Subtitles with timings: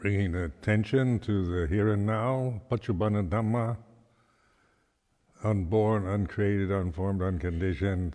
[0.00, 3.76] bringing attention to the here and now, Paccuppanna Dhamma,
[5.44, 8.14] unborn, uncreated, unformed, unconditioned.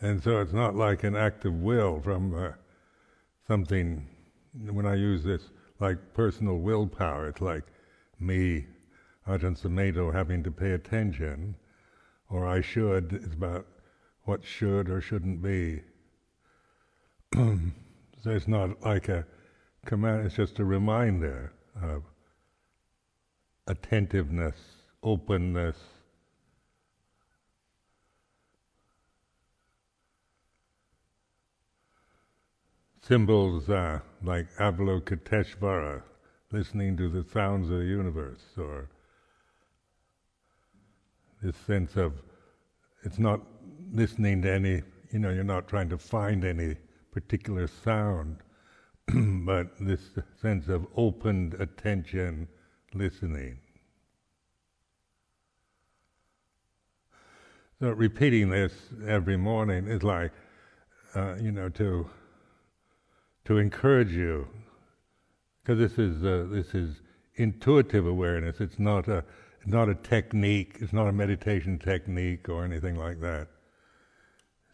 [0.00, 2.52] And so it's not like an act of will from uh,
[3.46, 4.08] something,
[4.70, 5.50] when I use this,
[5.80, 7.64] like personal willpower, it's like
[8.18, 8.64] me,
[9.28, 11.56] Ajahn Sumedho, having to pay attention,
[12.30, 13.66] or I should, it's about
[14.24, 15.80] what should or shouldn't be.
[17.34, 19.26] so it's not like a
[19.86, 22.02] command, it's just a reminder of
[23.66, 24.56] attentiveness,
[25.02, 25.76] openness.
[33.00, 36.02] Symbols uh, like Avalokiteshvara,
[36.52, 38.88] listening to the sounds of the universe, or
[41.42, 42.12] this sense of
[43.02, 43.40] it's not
[43.92, 46.76] listening to any, you know, you're not trying to find any
[47.10, 48.38] particular sound,
[49.46, 50.00] but this
[50.40, 52.48] sense of opened attention
[52.94, 53.58] listening.
[57.80, 58.72] So repeating this
[59.06, 60.32] every morning is like,
[61.14, 62.08] uh, you know, to
[63.44, 64.46] to encourage you,
[65.62, 67.00] because this is uh, this is
[67.34, 68.60] intuitive awareness.
[68.60, 69.24] It's not a
[69.66, 70.76] not a technique.
[70.80, 73.48] It's not a meditation technique or anything like that.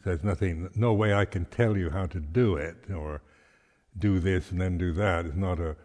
[0.04, 3.20] There's nothing, no way I can tell you how to do it, or
[3.98, 5.26] do this and then do that.
[5.26, 5.76] It's not a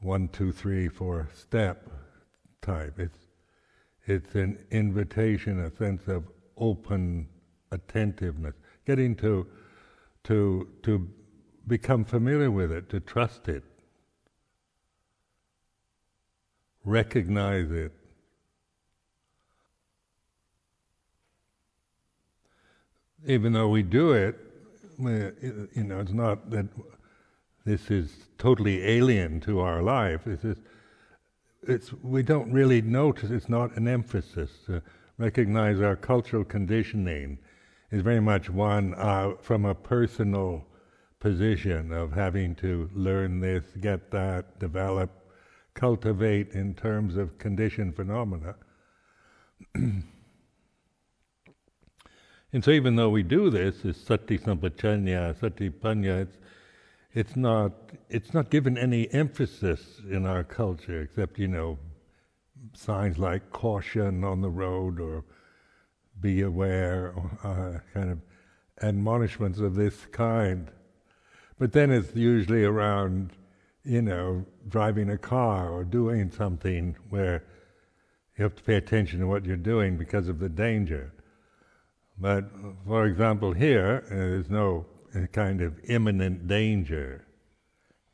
[0.00, 1.88] one, two, three, four step
[2.60, 2.98] type.
[2.98, 3.18] It's
[4.06, 6.24] it's an invitation, a sense of
[6.56, 7.28] open
[7.72, 8.54] attentiveness,
[8.86, 9.46] getting to
[10.24, 11.08] to to
[11.66, 13.64] become familiar with it, to trust it,
[16.84, 17.92] recognize it,
[23.24, 24.36] even though we do it,
[24.98, 26.66] you know, it's not that
[27.64, 30.26] this is totally alien to our life.
[30.26, 30.60] It's, just,
[31.62, 33.30] it's we don't really notice.
[33.30, 34.50] It's not an emphasis.
[34.66, 34.82] To
[35.18, 37.38] recognize our cultural conditioning
[37.90, 40.64] is very much one uh, from a personal
[41.20, 45.10] position of having to learn this, get that, develop,
[45.74, 48.54] cultivate in terms of conditioned phenomena.
[52.56, 56.38] And so, even though we do this, this sati sampajañña, sati panya, it's,
[57.12, 57.72] it's not
[58.08, 61.78] it's not given any emphasis in our culture, except you know
[62.72, 65.22] signs like caution on the road or
[66.18, 68.20] be aware, or, uh, kind of
[68.80, 70.70] admonishments of this kind.
[71.58, 73.32] But then it's usually around,
[73.84, 77.44] you know, driving a car or doing something where
[78.38, 81.12] you have to pay attention to what you're doing because of the danger.
[82.18, 82.44] But
[82.86, 87.26] for example, here uh, there's no uh, kind of imminent danger.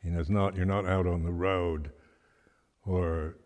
[0.02, 1.90] You know, it's not you're not out on the road,
[2.84, 3.36] or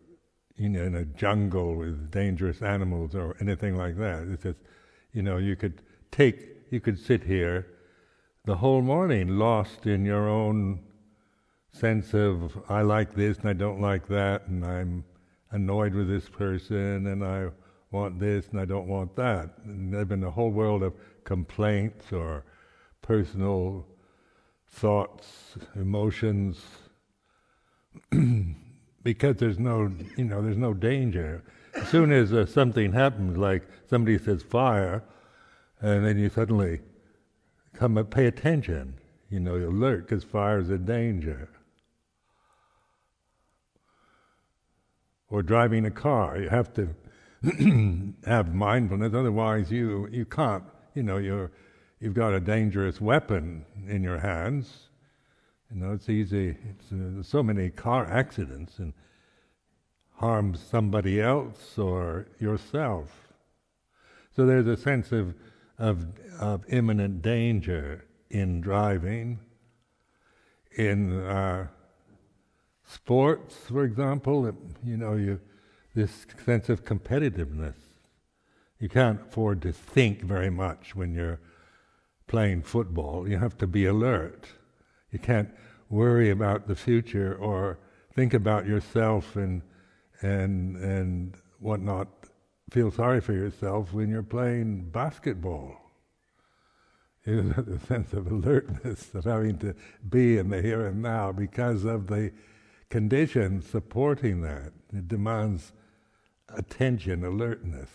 [0.56, 4.26] you know, in a jungle with dangerous animals or anything like that.
[4.28, 4.58] It's just,
[5.12, 6.40] you know, you could take,
[6.70, 7.66] you could sit here
[8.44, 10.80] the whole morning lost in your own
[11.72, 15.04] sense of I like this and I don't like that, and I'm
[15.50, 17.48] annoyed with this person, and I
[17.96, 19.50] want this and I don't want that.
[19.64, 20.92] And there's been a whole world of
[21.24, 22.44] complaints or
[23.02, 23.86] personal
[24.68, 26.60] thoughts, emotions,
[29.02, 31.42] because there's no, you know, there's no danger.
[31.74, 35.02] As soon as uh, something happens, like somebody says fire,
[35.80, 36.80] and then you suddenly
[37.74, 38.94] come and pay attention,
[39.30, 41.48] you know, you're alert because fire is a danger.
[45.28, 46.94] Or driving a car, you have to
[48.26, 49.14] have mindfulness.
[49.14, 50.64] Otherwise, you you can't.
[50.94, 51.52] You know, you're
[52.00, 54.88] you've got a dangerous weapon in your hands.
[55.70, 56.56] You know, it's easy.
[56.70, 58.92] It's uh, so many car accidents and
[60.14, 63.32] harms somebody else or yourself.
[64.34, 65.34] So there's a sense of
[65.78, 66.06] of
[66.40, 69.38] of imminent danger in driving.
[70.76, 71.68] In uh,
[72.84, 74.52] sports, for example,
[74.84, 75.40] you know you
[75.96, 77.74] this sense of competitiveness.
[78.78, 81.40] You can't afford to think very much when you're
[82.26, 83.26] playing football.
[83.26, 84.46] You have to be alert.
[85.10, 85.48] You can't
[85.88, 87.78] worry about the future or
[88.14, 89.62] think about yourself and
[90.20, 92.08] and and whatnot.
[92.70, 95.80] Feel sorry for yourself when you're playing basketball.
[97.24, 99.74] You know, the sense of alertness of having to
[100.06, 102.32] be in the here and now because of the
[102.90, 104.72] conditions supporting that.
[104.92, 105.72] It demands
[106.54, 107.90] attention, alertness.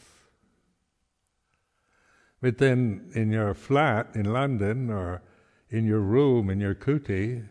[2.42, 5.21] But then in your flat in London or
[5.69, 7.48] in your room in your kuti,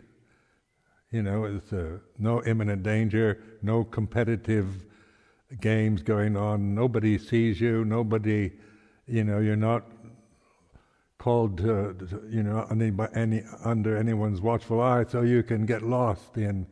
[1.10, 4.84] you know, it's uh, no imminent danger, no competitive
[5.60, 6.74] games going on.
[6.74, 7.84] Nobody sees you.
[7.84, 8.52] Nobody,
[9.06, 9.84] you know, you're not
[11.18, 11.96] called, to,
[12.30, 16.66] you know, any, any, under anyone's watchful eye, so you can get lost in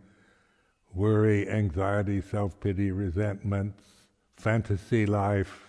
[0.94, 3.84] worry, anxiety, self pity, resentments,
[4.38, 5.64] fantasy life.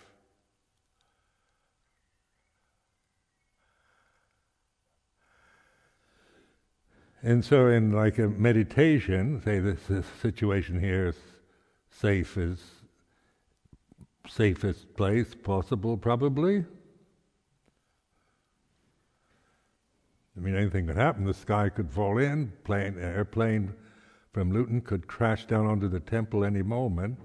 [7.21, 11.17] And so, in like a meditation, say this, this situation here is
[11.91, 12.59] safe as
[14.29, 16.63] safest place possible, probably.
[20.37, 21.25] I mean, anything could happen.
[21.25, 22.53] The sky could fall in.
[22.63, 23.73] Plane, airplane
[24.31, 27.19] from Luton could crash down onto the temple any moment.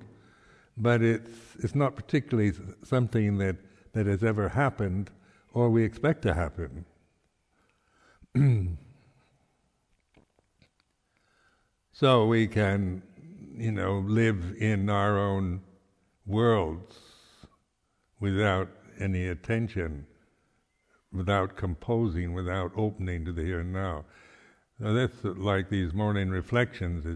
[0.76, 1.30] But it's
[1.60, 3.56] it's not particularly something that
[3.92, 5.10] that has ever happened
[5.52, 6.84] or we expect to happen.
[11.96, 13.04] So we can,
[13.56, 15.60] you know, live in our own
[16.26, 16.98] worlds
[18.18, 18.68] without
[18.98, 20.04] any attention,
[21.12, 24.06] without composing, without opening to the here and now.
[24.80, 27.06] Now that's like these morning reflections,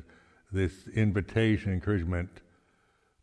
[0.53, 2.31] this invitation, encouragement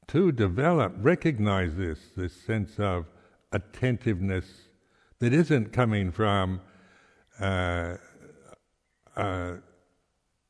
[0.08, 3.06] to develop, recognize this, this sense of
[3.52, 4.46] attentiveness
[5.20, 6.62] that isn't coming from
[7.40, 7.96] uh,
[9.16, 9.54] uh,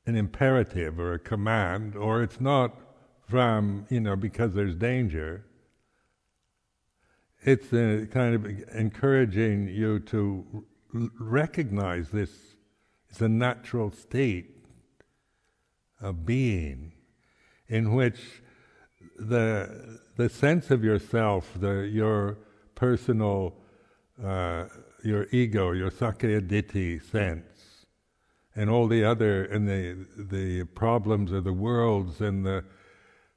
[0.06, 2.76] an imperative or a command, or it's not
[3.28, 5.46] from, you know, because there's danger.
[7.44, 12.32] It's a kind of encouraging you to r- recognize this.
[13.10, 14.56] It's a natural state
[16.02, 16.92] of being
[17.68, 18.42] in which
[19.18, 22.38] the the sense of yourself, the your
[22.76, 23.56] personal,
[24.24, 24.66] uh,
[25.04, 27.86] your ego, your sakkaya ditthi sense,
[28.56, 32.64] and all the other and the the problems of the worlds and the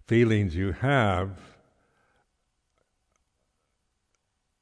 [0.07, 1.39] feelings you have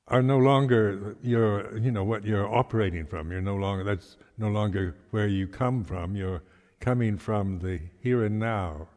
[0.09, 3.31] are no longer your you know what you're operating from.
[3.31, 6.15] You're no longer that's no longer where you come from.
[6.15, 6.43] You're
[6.81, 8.89] coming from the here and now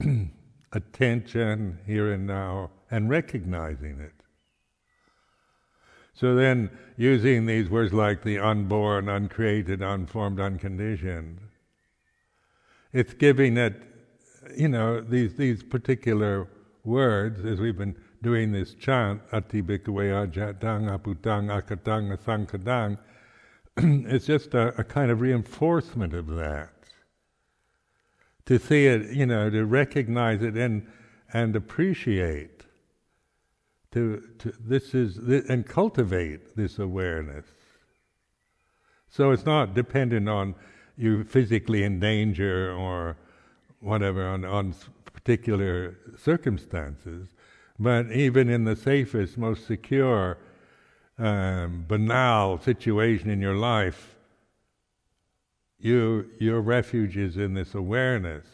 [0.76, 4.16] attention here and now and recognizing it
[6.16, 11.40] so then, using these words like the unborn, uncreated, unformed, unconditioned,
[12.90, 13.74] it's giving it,
[14.56, 16.48] you know, these these particular
[16.84, 22.96] words as we've been doing this chant, Atthi Bhikkhave Ajatang Abhutang Akatang Asankhatang,
[24.10, 26.70] it's just a, a kind of reinforcement of that.
[28.46, 30.86] To see it, you know, to recognize it and
[31.32, 32.56] and appreciate
[33.96, 37.46] to, to this is this, and cultivate this awareness.
[39.08, 40.54] So it's not dependent on
[40.98, 43.16] you physically in danger or
[43.80, 44.74] whatever on, on
[45.12, 47.28] particular circumstances,
[47.78, 50.36] but even in the safest, most secure,
[51.18, 54.15] um, banal situation in your life,
[55.78, 58.46] you your refuge is in this awareness.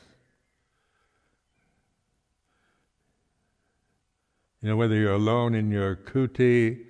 [4.60, 6.84] You know, whether you're alone in your kuti,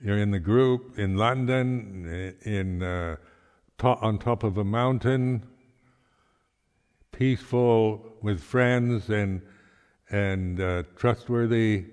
[0.00, 3.16] you're in the group in London, in uh,
[3.78, 5.46] to- on top of a mountain,
[7.12, 9.40] peaceful with friends and
[10.10, 11.84] and uh, trustworthy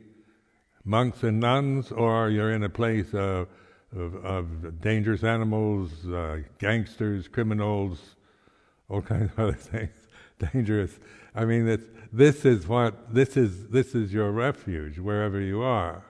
[0.86, 3.48] monks and nuns, or you're in a place of,
[3.96, 8.16] of, of dangerous animals, uh, gangsters, criminals,
[8.90, 9.96] all kinds of other things,
[10.40, 11.00] dangerous.
[11.34, 16.04] I mean, it's this is what this is this is your refuge wherever you are.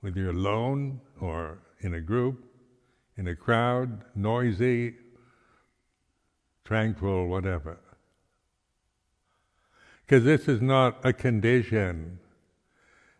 [0.00, 2.44] Whether you're alone or in a group
[3.16, 4.94] in a crowd noisy
[6.64, 7.78] tranquil whatever.
[10.06, 12.18] Because this is not a condition.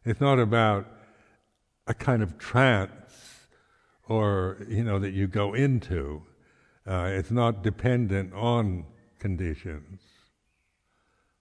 [0.05, 0.89] It's not about
[1.87, 3.00] a kind of trance
[4.11, 6.23] or you know that you go into
[6.87, 8.85] uh, it's not dependent on
[9.19, 10.01] conditions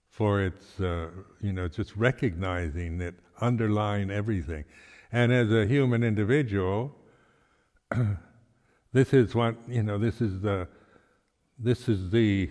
[0.08, 1.08] for its, uh,
[1.40, 4.64] you know, just recognizing that underlying everything.
[5.10, 6.94] And as a human individual,
[8.92, 10.68] this is what, you know, this is the,
[11.58, 12.50] this is the,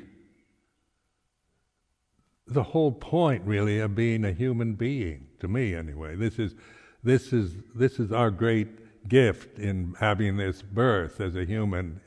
[2.47, 6.15] the whole point really of being a human being, to me anyway.
[6.15, 6.55] This is,
[7.03, 12.01] this is, this is our great gift in having this birth as a human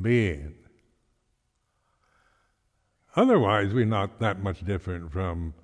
[0.00, 0.54] being.
[3.16, 5.54] Otherwise, we're not that much different from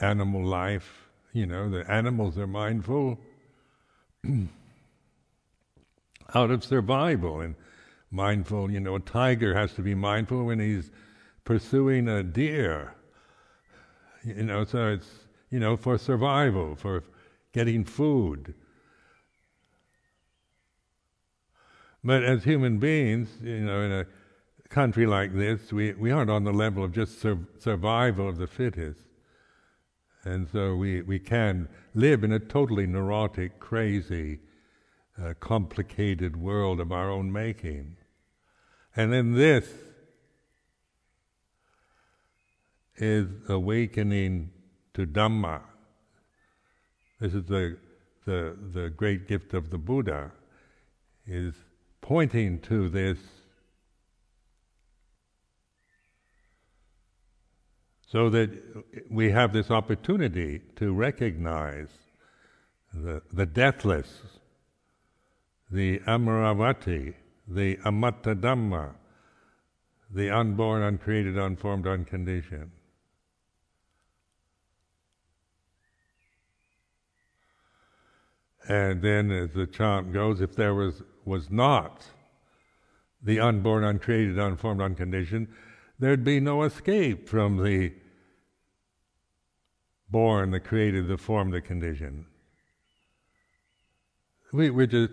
[0.00, 1.08] animal life.
[1.32, 3.18] You know, the animals are mindful.
[6.34, 7.40] out of survival.
[7.40, 7.54] And
[8.10, 10.90] mindful, you know, a tiger has to be mindful when he's
[11.44, 12.94] pursuing a deer.
[14.24, 15.08] You know, so it's,
[15.50, 17.02] you know, for survival, for
[17.52, 18.54] getting food.
[22.04, 24.06] But as human beings, you know, in a
[24.68, 28.46] country like this, we, we aren't on the level of just sur- survival of the
[28.46, 29.00] fittest.
[30.24, 34.40] And so we, we can live in a totally neurotic, crazy,
[35.22, 37.96] uh, complicated world of our own making.
[38.96, 39.68] And then this
[42.96, 44.50] is awakening
[44.94, 45.60] to Dhamma.
[47.20, 47.78] This is the,
[48.26, 50.32] the, the great gift of the Buddha,
[51.26, 51.54] is
[52.02, 53.16] pointing to this
[58.06, 58.50] so that
[59.10, 61.88] we have this opportunity to recognize
[62.92, 64.20] the, the deathless,
[65.70, 67.14] the Amaravati,
[67.48, 68.90] the Amata Dhamma,
[70.14, 72.70] the unborn, uncreated, unformed, unconditioned.
[78.68, 82.06] And then, as the chant goes, if there was, was not
[83.22, 85.48] the unborn, uncreated, unformed, unconditioned,
[85.98, 87.92] there'd be no escape from the
[90.10, 92.26] born, the created, the formed, the conditioned.
[94.52, 95.12] We, we're just,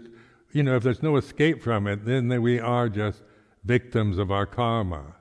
[0.51, 3.21] you know, if there's no escape from it, then we are just
[3.63, 5.15] victims of our karma.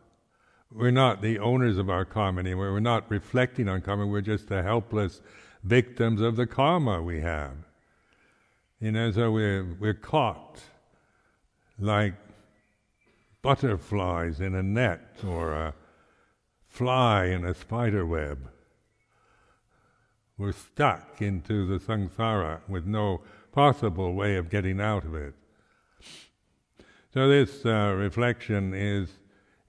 [0.72, 2.72] We're not the owners of our karma anymore.
[2.72, 4.06] We're not reflecting on karma.
[4.06, 5.20] We're just the helpless
[5.62, 7.54] victims of the karma we have.
[8.80, 10.60] You know, so we're, we're caught
[11.78, 12.14] like
[13.42, 15.74] butterflies in a net or a
[16.66, 18.50] fly in a spider web.
[20.36, 25.34] We're stuck into the samsara with no possible way of getting out of it.
[27.12, 29.08] So this uh, reflection is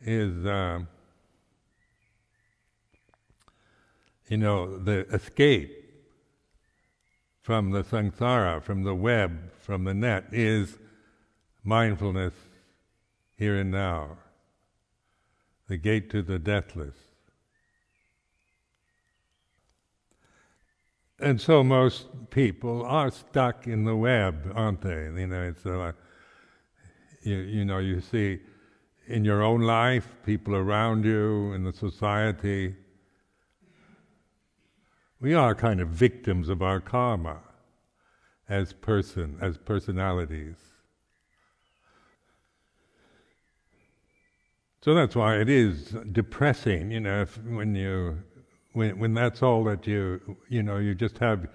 [0.01, 0.79] is uh,
[4.27, 5.75] you know the escape
[7.41, 10.77] from the samsara, from the web, from the net is
[11.63, 12.33] mindfulness
[13.37, 14.17] here and now,
[15.67, 16.95] the gate to the deathless.
[21.19, 25.05] And so most people are stuck in the web, aren't they?
[25.15, 25.91] You know, it's uh,
[27.23, 28.39] you, you know, you see
[29.07, 32.75] in your own life, people around you, in the society.
[35.19, 37.39] We are kind of victims of our karma
[38.47, 40.55] as person, as personalities.
[44.81, 48.23] So that's why it is depressing, you know, if, when you
[48.73, 51.47] when when that's all that you you know you just have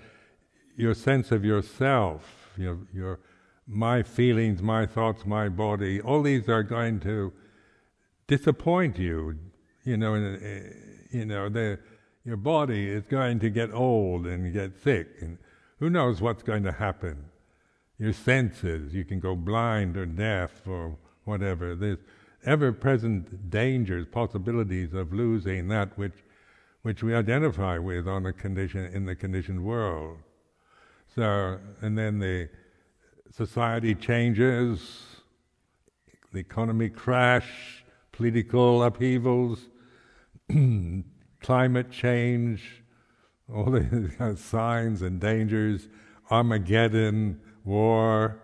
[0.76, 3.20] your sense of yourself, your your
[3.66, 7.32] my feelings, my thoughts, my body, all these are going to
[8.26, 9.38] disappoint you.
[9.84, 10.38] You know, uh,
[11.10, 11.78] you know, the,
[12.24, 15.38] your body is going to get old and get sick, and
[15.78, 17.24] who knows what's going to happen.
[17.98, 21.74] Your senses, you can go blind or deaf or whatever.
[21.74, 21.98] There's
[22.44, 26.14] ever-present dangers, possibilities of losing that which
[26.82, 30.18] which we identify with on the condition in the conditioned world.
[31.14, 32.50] So, and then the
[33.30, 35.02] society changes,
[36.30, 39.60] the economy crash, political upheavals,
[41.40, 42.82] climate change,
[43.50, 45.88] all the signs and dangers,
[46.30, 48.42] Armageddon, war,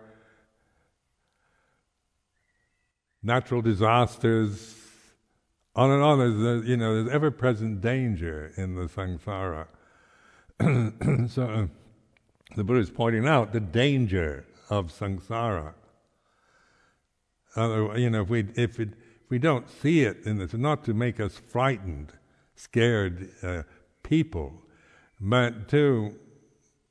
[3.23, 4.75] natural disasters,
[5.75, 6.19] on and on.
[6.19, 9.67] There's, you know, there's ever-present danger in the samsara.
[11.29, 11.69] so
[12.55, 15.73] the Buddha is pointing out the danger of samsara.
[17.55, 18.89] Uh, you know, if we if, it,
[19.23, 22.13] if we don't see it, and it's not to make us frightened,
[22.55, 23.63] scared uh,
[24.03, 24.53] people,
[25.19, 26.15] but to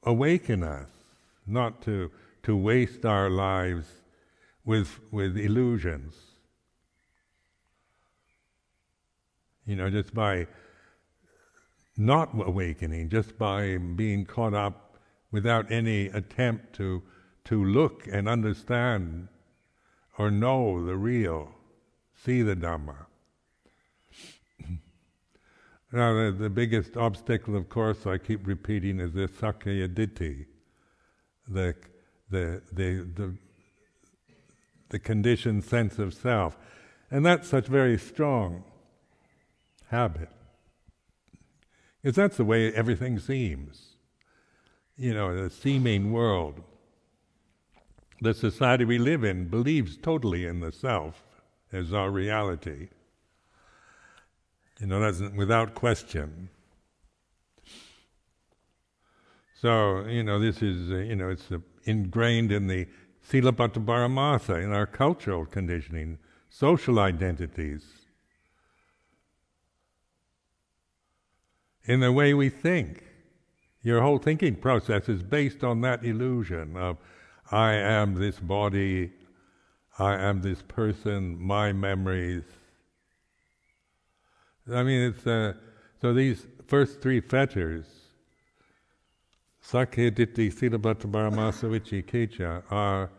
[0.03, 0.89] awaken us,
[1.47, 2.11] not to
[2.43, 3.87] to waste our lives
[4.71, 6.15] with with illusions.
[9.67, 10.47] You know, just by
[11.97, 14.97] not awakening, just by being caught up
[15.33, 17.03] without any attempt to
[17.47, 19.27] to look and understand
[20.19, 21.51] or know the real,
[22.15, 23.07] see the Dhamma.
[25.93, 30.47] now, the, the biggest obstacle, of course, I keep repeating, is the sakkaya ditthi,
[31.49, 31.75] the,
[32.31, 33.37] the, the, the,
[34.91, 36.57] the conditioned sense of self.
[37.11, 38.63] And that's such very strong
[39.89, 40.29] habit.
[42.03, 43.97] Because that's the way everything seems.
[44.97, 46.63] You know, the seeming world.
[48.21, 51.25] the society we live in believes totally in the self
[51.73, 52.89] as our reality.
[54.79, 56.51] You know, that's without question.
[59.61, 62.87] So, you know, this is, uh, you know, it's uh, ingrained in the
[63.31, 66.19] Paramartha, in our cultural conditioning,
[66.49, 67.85] social identities,
[71.85, 73.05] in the way we think.
[73.83, 76.99] Your whole thinking process is based on that illusion of
[77.51, 79.13] I am this body,
[79.99, 82.45] I am this person, my memories.
[84.71, 85.55] I mean, it's uh,
[86.01, 87.87] so these first three fetters,
[89.65, 93.11] Sakkaya Ditthi Silabbata Paramasa Vicikiccha, are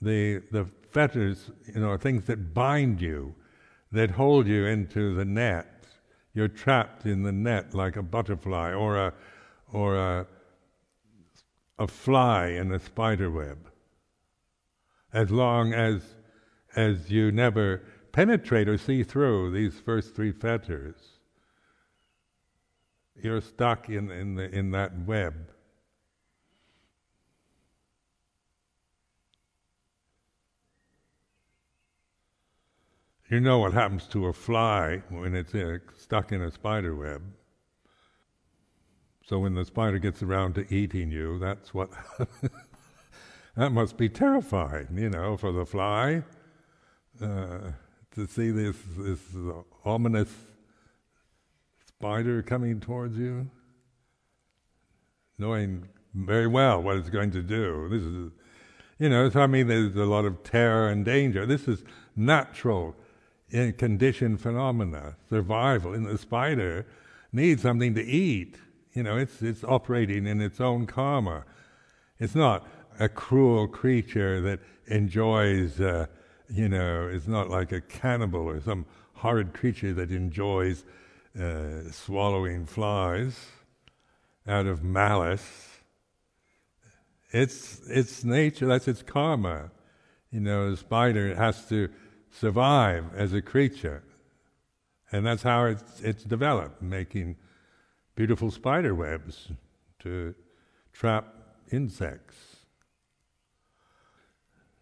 [0.00, 3.34] the the fetters, you know, things that bind you,
[3.92, 5.86] that hold you into the net.
[6.34, 9.14] You're trapped in the net like a butterfly or a
[9.72, 10.26] or a
[11.78, 13.70] a fly in a spider web
[15.12, 16.02] as long as
[16.76, 20.96] as you never penetrate or see through these first three fetters.
[23.20, 25.50] You're stuck in, in, the, in that web.
[33.30, 37.22] You know what happens to a fly when it's uh, stuck in a spider web.
[39.26, 41.90] So when the spider gets around to eating you, that's what
[43.58, 46.22] That must be terrifying, you know, for the fly
[47.20, 47.72] uh,
[48.14, 49.18] to see this this
[49.84, 50.32] ominous
[51.84, 53.50] spider coming towards you,
[55.38, 57.88] knowing very well what it's going to do.
[57.88, 58.30] This is,
[59.00, 61.44] you know, so I mean, there's a lot of terror and danger.
[61.44, 61.82] This is
[62.14, 62.94] natural
[63.50, 65.94] in conditioned phenomena, survival.
[65.94, 66.86] And the spider
[67.32, 68.56] needs something to eat.
[68.94, 71.44] You know, it's it's operating in its own karma.
[72.18, 72.66] It's not
[72.98, 76.06] a cruel creature that enjoys, uh,
[76.48, 80.84] you know, it's not like a cannibal or some horrid creature that enjoys
[81.40, 83.36] uh, swallowing flies
[84.46, 85.68] out of malice.
[87.30, 89.70] It's its nature, that's its karma.
[90.30, 91.88] You know, a spider has to
[92.38, 94.02] survive as a creature.
[95.10, 97.36] And that's how it's, it's developed, making
[98.14, 99.48] beautiful spider webs
[100.00, 100.34] to
[100.92, 101.34] trap
[101.72, 102.36] insects.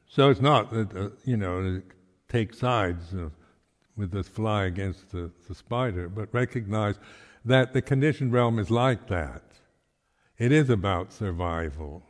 [0.09, 1.83] So it's not that, uh, you know,
[2.29, 3.29] take sides uh,
[3.97, 6.99] with the fly against the, the spider, but recognize
[7.45, 9.43] that the conditioned realm is like that.
[10.39, 12.03] It is about survival.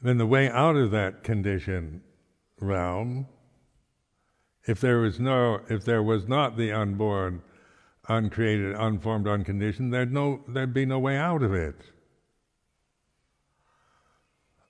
[0.00, 2.02] Then the way out of that conditioned
[2.60, 3.26] realm,
[4.66, 7.42] if there was no, if there was not the unborn
[8.08, 11.76] uncreated, unformed, unconditioned, there'd, no, there'd be no way out of it.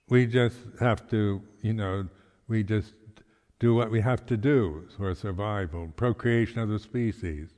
[0.09, 2.09] We just have to, you know,
[2.49, 2.95] we just
[3.59, 7.51] do what we have to do for survival, procreation of the species,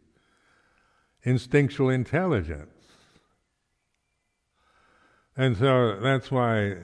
[1.22, 2.70] instinctual intelligence.
[5.36, 6.76] And so that's why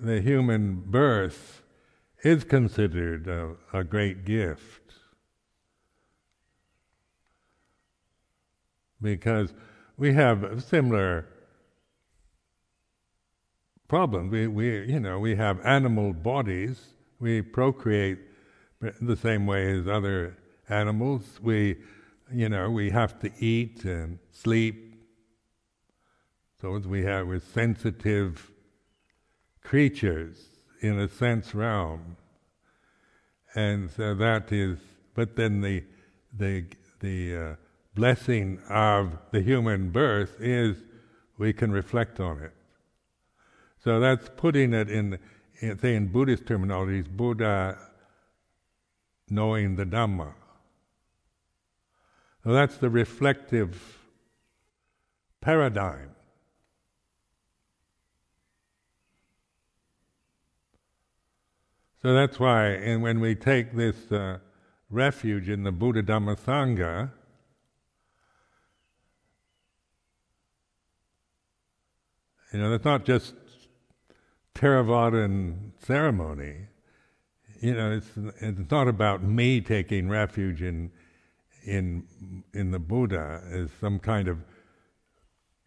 [0.00, 1.62] the human birth
[2.22, 4.80] is considered a, a great gift.
[9.00, 9.54] because
[9.96, 11.26] we have similar
[13.88, 14.30] problems.
[14.30, 16.80] We, we, you know, we have animal bodies.
[17.18, 18.18] We procreate
[19.00, 20.36] the same way as other
[20.68, 21.38] animals.
[21.42, 21.76] We,
[22.32, 24.94] you know, we have to eat and sleep.
[26.60, 28.49] So we have, we're sensitive
[29.62, 30.48] creatures
[30.80, 32.16] in a sense realm,
[33.54, 34.78] and so that is.
[35.14, 35.84] But then the
[36.36, 36.64] the
[37.00, 37.54] the uh,
[37.94, 40.76] blessing of the human birth is
[41.38, 42.52] we can reflect on it.
[43.82, 45.18] So that's putting it in,
[45.60, 47.78] in say in Buddhist terminology, Buddha
[49.28, 50.34] knowing the Dhamma.
[52.44, 53.98] So that's the reflective
[55.40, 56.10] paradigm.
[62.02, 64.38] So that's why, and when we take this uh,
[64.88, 67.10] refuge in the Buddha Dhamma Sangha,
[72.52, 73.34] You know, it's not just
[74.54, 76.66] Theravada ceremony.
[77.60, 78.08] You know, it's
[78.40, 80.90] it's not about me taking refuge in
[81.64, 82.06] in
[82.52, 84.38] in the Buddha as some kind of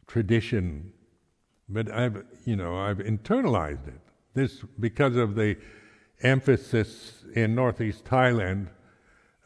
[0.08, 0.92] tradition,
[1.70, 4.02] but I've you know I've internalized it.
[4.34, 5.56] This because of the
[6.22, 8.68] emphasis in northeast Thailand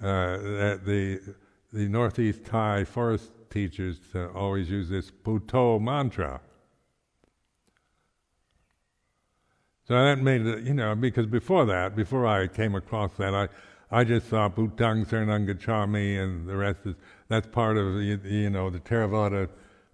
[0.02, 1.20] uh, that the
[1.74, 6.42] the northeast Thai forest teachers to always use this Buddho mantra.
[9.88, 13.48] So that made it, you know, because before that, before I came across that, I,
[13.90, 16.96] I just saw Buddhang Saranam Gacchami and the rest is,
[17.30, 19.48] that's part of, you, you know, the Theravada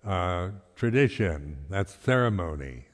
[0.04, 1.58] uh, tradition.
[1.70, 2.86] That's ceremony.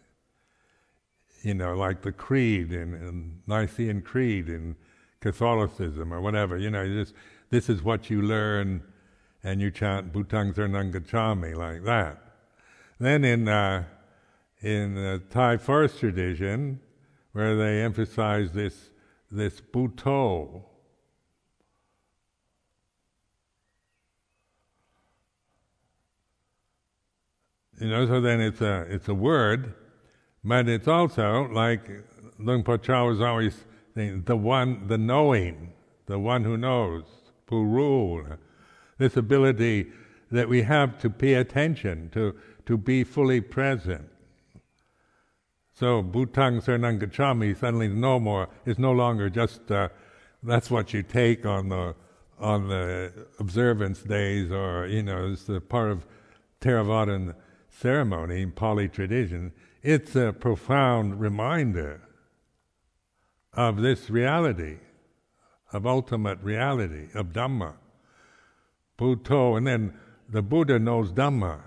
[1.41, 4.75] You know, like the creed in, in Nicene Creed in
[5.21, 6.57] Catholicism or whatever.
[6.57, 7.13] You know, just,
[7.49, 8.83] this is what you learn
[9.43, 12.21] and you chant Buddhang Saranam Gacchami like that.
[12.99, 13.85] Then in, uh,
[14.61, 16.81] in the Thai forest tradition,
[17.31, 18.89] where they emphasize this,
[19.31, 20.63] this Buddho,
[27.79, 29.73] You know, so then it's a it's a word,
[30.43, 31.89] but it's also like
[32.37, 35.73] Luang Por Chah was always saying, the one, the knowing,
[36.05, 37.03] the one who knows,
[37.47, 38.37] Purul,
[38.97, 39.91] this ability
[40.31, 44.09] that we have to pay attention, to, to be fully present.
[45.73, 49.87] So Buddhang Gacchami suddenly no more is no longer just uh,
[50.43, 51.95] that's what you take on the
[52.37, 56.05] on the observance days, or you know, it's a part of
[56.61, 57.33] Theravada
[57.69, 59.53] ceremony Pali tradition.
[59.81, 62.01] It's a profound reminder
[63.53, 64.77] of this reality,
[65.71, 67.73] of ultimate reality, of Dhamma.
[68.97, 69.93] Buddho, and then
[70.27, 71.61] the Buddha knows Dhamma.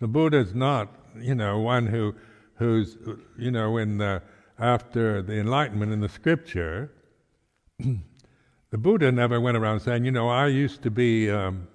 [0.00, 2.14] The Buddha is not, you know, one who
[2.60, 2.98] who's,
[3.38, 4.22] you know, in the,
[4.58, 6.92] after the Enlightenment in the scripture,
[7.78, 11.66] the Buddha never went around saying, you know, I used to be um,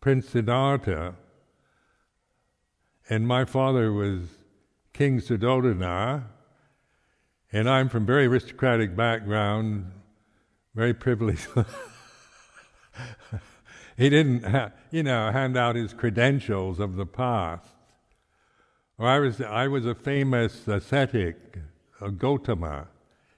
[0.00, 1.14] Prince Siddhartha,
[3.08, 4.20] and my father was
[4.92, 6.24] King Suddhodana,
[7.52, 9.90] and I'm from very aristocratic background,
[10.74, 11.48] very privileged.
[13.96, 17.68] he didn't, ha- you know, hand out his credentials of the past.
[18.98, 21.58] Or I was, I was a famous ascetic,
[22.00, 22.86] a Gotama.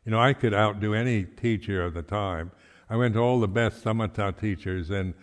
[0.04, 2.52] You know, I could outdo any teacher of the time.
[2.90, 5.14] I went to all the best samatha teachers, and,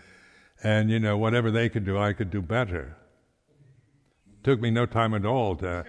[0.63, 2.97] and you know, whatever they could do, I could do better.
[4.43, 5.86] Took me no time at all to,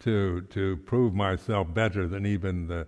[0.00, 2.86] to, to prove myself better than even the,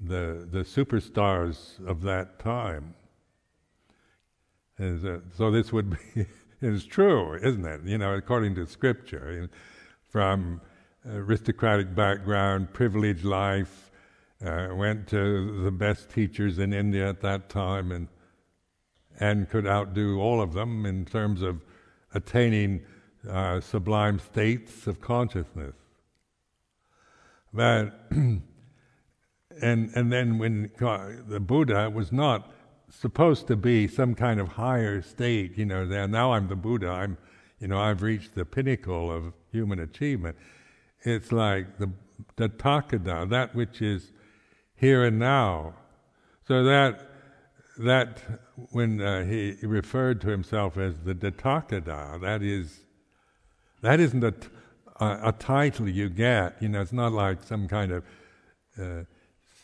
[0.00, 2.94] the, the superstars of that time.
[4.78, 6.26] so this would be,
[6.60, 7.82] is true, isn't it?
[7.84, 9.48] You know, according to scripture
[10.08, 10.60] from
[11.06, 13.90] aristocratic background, privileged life,
[14.44, 18.08] uh, went to the best teachers in India at that time and
[19.20, 21.62] and could outdo all of them in terms of
[22.14, 22.80] attaining
[23.28, 25.74] uh, sublime states of consciousness.
[27.52, 28.42] But and
[29.60, 32.52] and then when the Buddha was not
[32.88, 37.18] supposed to be some kind of higher state, you know, now I'm the Buddha, I'm
[37.60, 40.36] you know, I've reached the pinnacle of human achievement.
[41.02, 41.90] It's like the,
[42.36, 44.12] the Tathagata, that which is
[44.74, 45.74] here and now.
[46.48, 47.06] So that
[47.78, 48.22] that
[48.72, 52.80] when uh, he referred to himself as the Tathagata, that is
[53.82, 54.34] that isn't a,
[55.00, 56.60] a, a, title you get.
[56.60, 58.04] You know, it's not like some kind of
[58.80, 59.04] uh,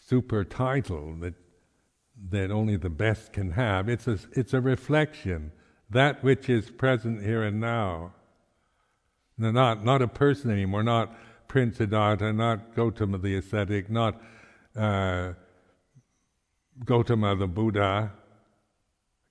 [0.07, 1.35] super title that
[2.31, 3.89] that only the best can have.
[3.89, 5.53] It's a it's a reflection
[5.91, 8.13] that which is present here and now.
[9.39, 11.15] Not, not a person anymore, not
[11.47, 14.21] Prince Siddhartha, not Gautama the ascetic, not
[14.75, 15.33] uh,
[16.87, 18.13] the Buddha.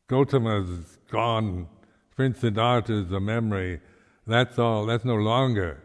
[0.08, 1.68] Gautama's gone.
[2.16, 3.82] Prince Siddhartha is a memory.
[4.28, 4.86] That's all.
[4.86, 5.82] That's no longer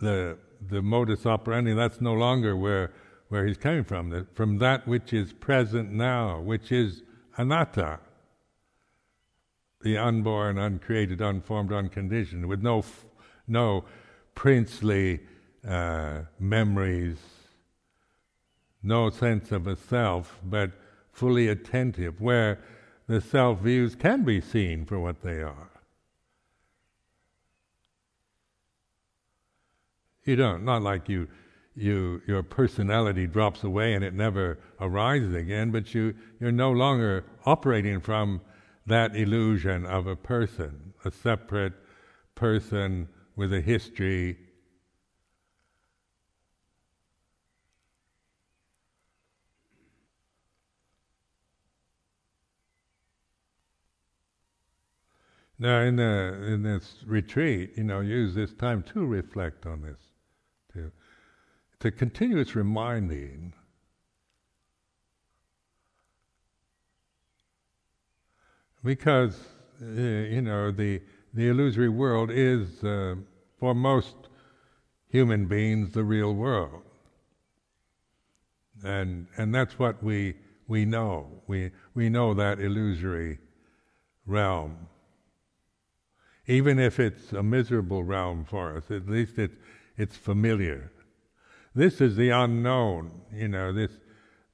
[0.00, 1.72] the the modus operandi.
[1.72, 2.92] That's no longer where
[3.28, 4.10] where he's coming from.
[4.10, 7.02] The, from that which is present now, which is
[7.38, 8.00] anatta
[9.86, 13.04] the unborn, uncreated, unformed, unconditioned, with no, f-
[13.46, 13.84] no
[14.34, 15.20] princely
[15.64, 17.18] uh, memories,
[18.82, 20.72] no sense of a self, but
[21.12, 22.58] fully attentive, where
[23.06, 25.70] the self views can be seen for what they are.
[30.26, 31.28] You don't, not like you,
[31.76, 37.24] you, your personality drops away and it never arises again, but you, you're no longer
[37.46, 38.40] operating from
[38.86, 41.74] that illusion of a person, a separate
[42.34, 44.36] person with a history.
[55.58, 56.04] Now, in, the,
[56.48, 60.05] in this retreat, you know, use this time to reflect on this,
[61.80, 63.52] to continue its reminding
[68.86, 69.38] because
[69.82, 71.02] uh, you know the
[71.34, 73.14] the illusory world is uh,
[73.58, 74.14] for most
[75.08, 76.82] human beings the real world,
[78.84, 80.34] and and that's what we
[80.68, 81.42] we know.
[81.46, 83.38] We we know that illusory
[84.24, 84.88] realm.
[86.46, 89.50] Even if it's a miserable realm for us, at least it,
[89.96, 90.92] it's familiar.
[91.76, 93.90] This is the unknown, you know, this,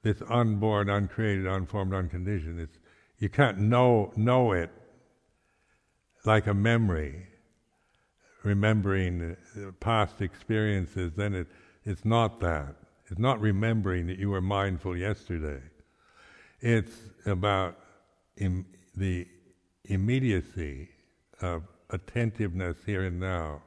[0.02, 2.58] this unborn, uncreated, unformed, unconditioned.
[2.58, 2.80] It's,
[3.18, 4.70] you can't know, know it
[6.24, 7.28] like a memory,
[8.42, 9.36] remembering
[9.78, 11.46] past experiences, then it,
[11.84, 12.74] it's not that.
[13.08, 15.62] It's not remembering that you were mindful yesterday.
[16.60, 17.78] It's about
[18.38, 19.28] Im- the
[19.84, 20.88] immediacy
[21.40, 23.62] of attentiveness here and now.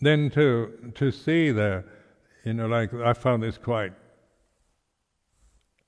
[0.00, 1.84] Then to to see the,
[2.44, 3.92] you know, like I found this quite.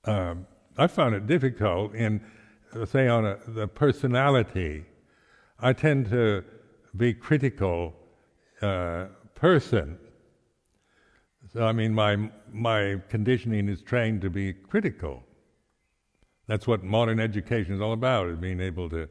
[0.05, 0.45] Um,
[0.77, 2.21] I found it difficult in,
[2.85, 4.85] say, on a, the personality.
[5.59, 6.43] I tend to
[6.95, 7.93] be critical
[8.61, 9.97] uh, person
[11.53, 12.17] so I mean, my
[12.51, 15.23] my conditioning is trained to be critical.
[16.47, 19.07] That's what modern education is all about: is being able to,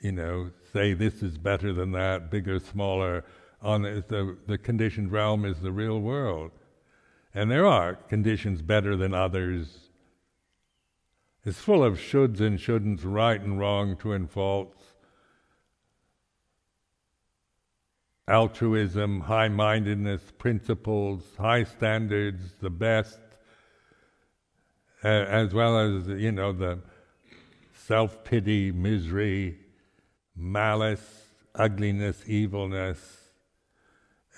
[0.00, 3.24] you know, say this is better than that, bigger, smaller.
[3.62, 6.50] On the the conditioned realm is the real world,
[7.32, 9.90] and there are conditions better than others.
[11.44, 14.92] It's full of shoulds and shouldn'ts, right and wrong, true and false.
[18.28, 23.20] altruism, high mindedness, principles, high standards, the best,
[25.04, 26.78] uh, as well as, you know, the
[27.74, 29.58] self pity, misery,
[30.36, 33.21] malice, ugliness, evilness,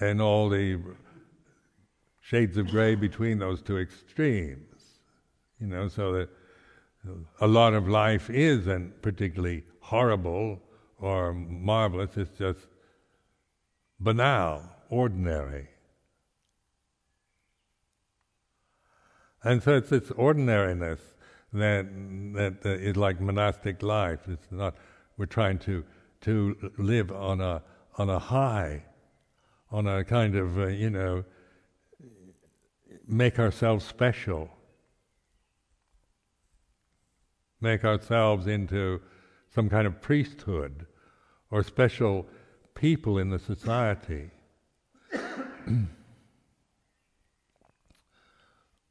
[0.00, 0.80] and all the
[2.20, 5.00] shades of gray between those two extremes.
[5.60, 6.28] You know, so that
[7.40, 10.60] a lot of life isn't particularly horrible
[10.98, 12.60] or marvelous, it's just
[14.00, 15.68] banal, ordinary.
[19.42, 21.00] And so it's this ordinariness
[21.52, 21.86] that
[22.34, 24.20] that uh, is like monastic life.
[24.26, 24.74] It's not
[25.18, 25.84] we're trying to
[26.22, 27.62] to live on a
[27.96, 28.82] on a high,
[29.74, 31.24] on a kind of uh, you know
[33.08, 34.48] make ourselves special,
[37.60, 39.00] make ourselves into
[39.52, 40.86] some kind of priesthood
[41.50, 42.26] or special
[42.74, 44.30] people in the society.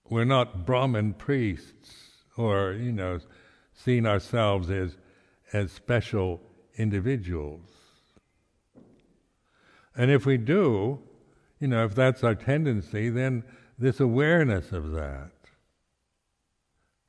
[0.09, 1.95] We're not Brahmin priests
[2.35, 3.19] or, you know,
[3.73, 4.97] seeing ourselves as,
[5.53, 6.41] as special
[6.75, 7.82] individuals.
[9.95, 10.99] And if we do,
[11.59, 13.43] you know, if that's our tendency, then
[13.77, 15.31] this awareness of that.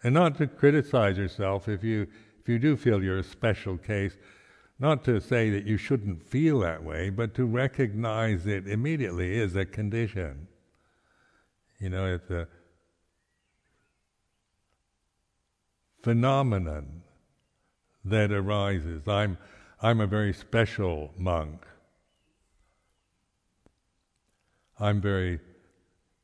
[0.03, 2.07] And not to criticize yourself if you
[2.44, 4.18] if you do feel you're a special case,
[4.79, 9.57] not to say that you shouldn't feel that way, but to recognize it immediately is
[9.57, 10.47] a condition.
[11.79, 12.47] You know, it's a
[16.03, 17.03] phenomenon
[18.05, 19.09] that arises.
[19.09, 19.38] I'm,
[19.81, 21.64] I'm a very special monk.
[24.78, 25.40] I'm very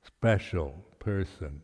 [0.05, 1.63] special person.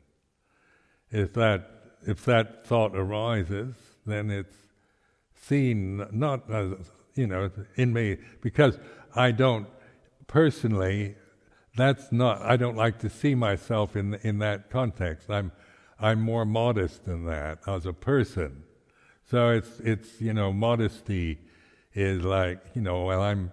[1.11, 1.71] If that
[2.07, 4.57] if that thought arises, then it's
[5.35, 6.73] seen not as
[7.15, 8.79] you know in me because
[9.15, 9.67] I don't
[10.27, 11.17] personally.
[11.77, 12.41] That's not.
[12.41, 15.31] I don't like to see myself in in that context.
[15.31, 15.53] I'm
[16.01, 18.65] I'm more modest than that as a person.
[19.29, 21.39] So it's it's you know modesty
[21.95, 23.53] is like you know well I'm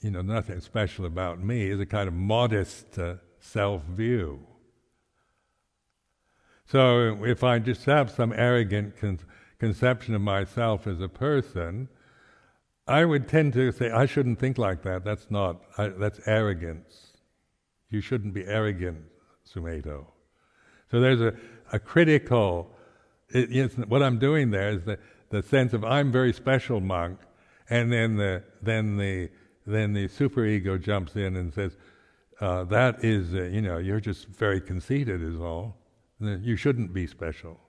[0.00, 4.40] you know nothing special about me is a kind of modest uh, self view.
[6.66, 9.20] So if I just have some arrogant con-
[9.58, 11.88] conception of myself as a person,
[12.86, 15.04] I would tend to say, I shouldn't think like that.
[15.04, 17.08] That's not, I, that's arrogance.
[17.90, 19.04] You shouldn't be arrogant,
[19.46, 20.06] Sumedho.
[20.90, 21.34] So there's a,
[21.72, 22.70] a critical,
[23.30, 24.98] it, what I'm doing there is the,
[25.30, 27.18] the sense of I'm very special monk,
[27.68, 29.30] and then the, then the,
[29.68, 31.76] then the superego jumps in and says,
[32.40, 35.76] uh, that is, uh, you know, you're just very conceited is all.
[36.20, 37.60] You shouldn't be special.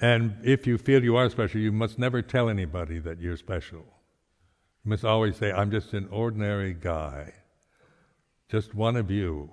[0.00, 3.84] And if you feel you are special, you must never tell anybody that you're special.
[4.84, 7.34] You must always say, I'm just an ordinary guy,
[8.48, 9.50] just one of you.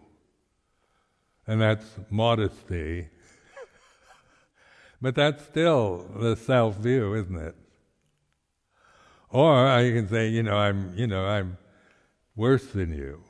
[1.45, 3.09] And that's modesty.
[5.01, 7.55] But that's still the self view, isn't it?
[9.29, 11.57] Or I can say, you know, I'm, you know, I'm,
[12.37, 13.23] worse than you.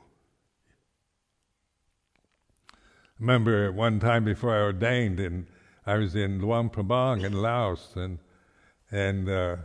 [3.18, 5.46] remember one time before I ordained, and
[5.86, 8.18] I was in Luang Prabang in Laos, and
[8.90, 9.56] and uh,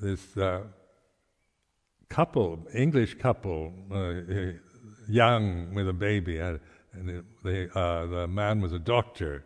[0.00, 0.62] this uh,
[2.08, 4.58] couple, English couple, uh,
[5.08, 6.58] young with a baby, and
[7.44, 9.44] they, uh, the man was a doctor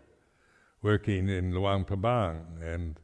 [0.87, 3.01] working in Luang Prabang, and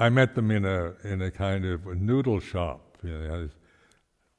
[0.00, 3.48] I met them in a in a kind of a noodle shop, you know,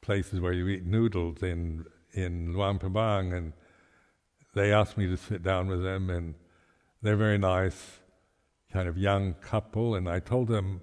[0.01, 3.53] places where you eat noodles in in Luang Prabang, and
[4.53, 6.35] they asked me to sit down with them, and
[7.01, 7.99] they're very nice,
[8.69, 10.81] kind of young couple, and I told them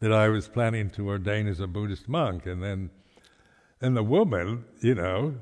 [0.00, 2.88] that I was planning to ordain as a Buddhist monk, and then,
[3.78, 5.34] and the woman, you know,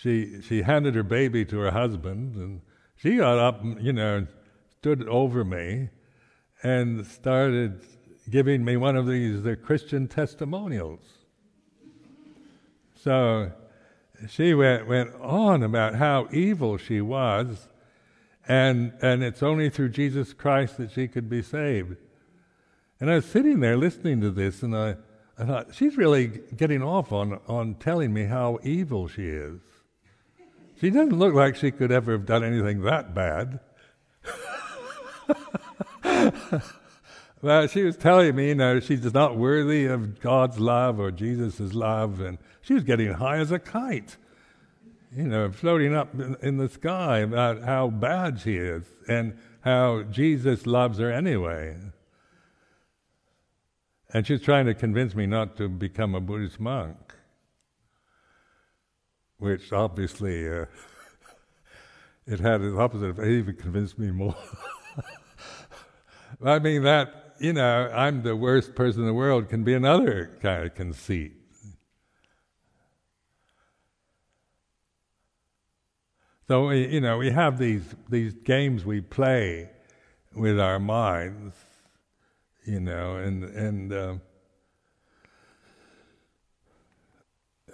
[0.00, 2.60] she she handed her baby to her husband, and
[2.94, 4.28] she got up, you know,
[4.82, 5.88] stood over me,
[6.64, 7.80] and started
[8.28, 11.04] giving me one of these the Christian testimonials.
[12.96, 13.52] So
[14.28, 17.68] she went, went on about how evil she was,
[18.48, 21.96] and, and it's only through Jesus Christ that she could be saved.
[22.98, 24.96] And I was sitting there listening to this, and I,
[25.38, 29.60] I thought, she's really getting off on, on telling me how evil she is.
[30.80, 33.60] She doesn't look like she could ever have done anything that bad.
[37.42, 41.74] well, she was telling me, you know, she's not worthy of God's love or Jesus'
[41.74, 44.16] love, and she was getting high as a kite,
[45.14, 50.02] you know, floating up in, in the sky about how bad she is and how
[50.04, 51.76] Jesus loves her anyway.
[54.14, 57.14] And she's trying to convince me not to become a Buddhist monk,
[59.38, 60.66] which obviously uh,
[62.26, 63.26] it had its opposite effect.
[63.26, 64.36] It even convinced me more.
[66.44, 70.36] I mean, that, you know, I'm the worst person in the world can be another
[70.40, 71.34] kind of conceit.
[76.48, 79.70] So we, you know, we have these these games we play
[80.34, 81.54] with our minds,
[82.64, 84.14] you know, and and uh,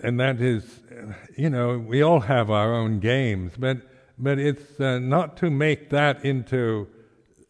[0.02, 0.80] and that is,
[1.36, 3.78] you know, we all have our own games, but
[4.18, 6.88] but it's uh, not to make that into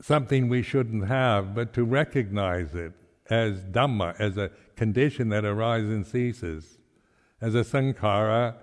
[0.01, 2.93] something we shouldn't have, but to recognize it
[3.31, 6.79] as Dhamma, as a condition that arises and ceases,
[7.41, 8.55] as a sankhara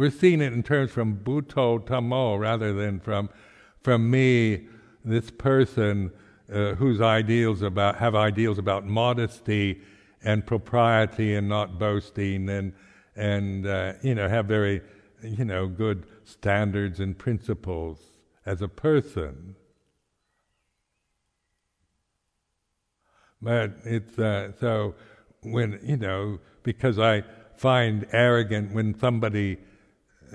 [0.00, 3.28] we're seeing it in terms from Buddho Dhammo rather than from,
[3.82, 4.66] from me,
[5.04, 6.10] this person
[6.50, 9.82] uh, whose ideals about have ideals about modesty
[10.24, 12.72] and propriety and not boasting and
[13.14, 14.80] and uh, you know have very
[15.22, 18.00] you know good standards and principles
[18.46, 19.54] as a person.
[23.42, 24.94] But it's uh, so
[25.42, 27.24] when you know because I
[27.56, 29.58] find arrogant when somebody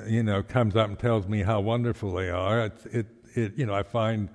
[0.08, 3.66] you know, comes up and tells me how wonderful they are, it's, it, it, you
[3.66, 4.30] know, I find,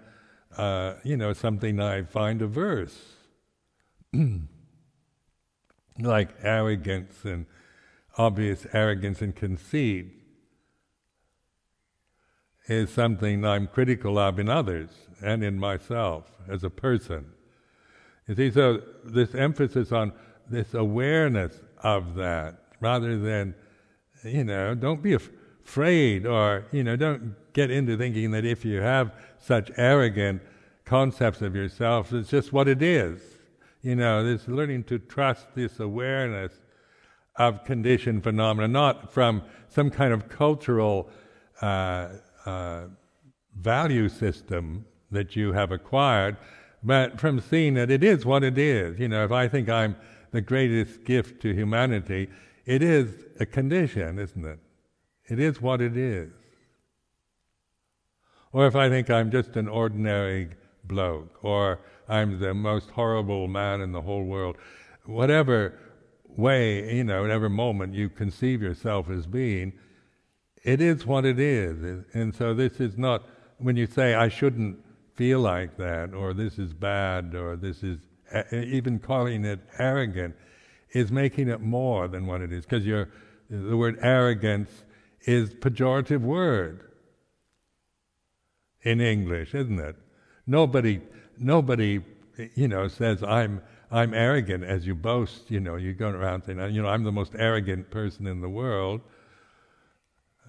[0.56, 2.98] uh, you know, something I find averse.
[5.98, 7.46] like arrogance and
[8.16, 10.12] obvious arrogance and conceit
[12.66, 14.90] is something I'm critical of in others
[15.22, 17.32] and in myself as a person.
[18.36, 20.12] See, so this emphasis on
[20.48, 23.54] this awareness of that rather than,
[24.24, 25.36] you know, don't be afraid
[25.70, 30.42] afraid or, you know, don't get into thinking that if you have such arrogant
[30.84, 33.20] concepts of yourself, it's just what it is.
[33.82, 36.52] You know, this learning to trust this awareness
[37.36, 41.08] of conditioned phenomena, not from some kind of cultural
[41.62, 42.08] uh,
[42.44, 42.86] uh,
[43.56, 46.36] value system that you have acquired,
[46.82, 48.98] but from seeing that it is what it is.
[48.98, 49.96] You know, if I think I'm
[50.30, 52.28] the greatest gift to humanity,
[52.64, 54.58] it is a condition, isn't it?
[55.28, 56.30] It is what it is.
[58.52, 60.50] Or if I think I'm just an ordinary
[60.84, 64.56] bloke, or I'm the most horrible man in the whole world,
[65.04, 65.78] whatever
[66.36, 69.72] way, you know, whatever moment you conceive yourself as being,
[70.64, 72.04] it is what it is.
[72.12, 73.24] And so this is not,
[73.58, 74.78] when you say, I shouldn't
[75.20, 77.98] feel like that, or this is bad, or this is,
[78.50, 80.34] even calling it arrogant,
[80.92, 82.64] is making it more than what it is.
[82.64, 84.70] Because the word arrogance
[85.26, 86.90] is pejorative word
[88.80, 89.94] in English, isn't it?
[90.46, 91.02] Nobody,
[91.38, 92.00] nobody,
[92.54, 93.60] you know, says I'm
[93.90, 95.50] I'm arrogant as you boast.
[95.50, 98.48] You know, you go around saying, you know, I'm the most arrogant person in the
[98.48, 99.02] world.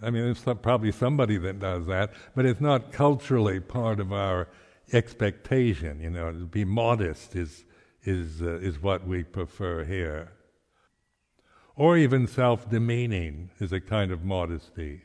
[0.01, 4.47] I mean, there's probably somebody that does that, but it's not culturally part of our
[4.93, 5.99] expectation.
[6.01, 7.65] You know, be modest is
[8.03, 10.31] is uh, is what we prefer here.
[11.75, 15.01] or even self demeaning is a kind of modesty.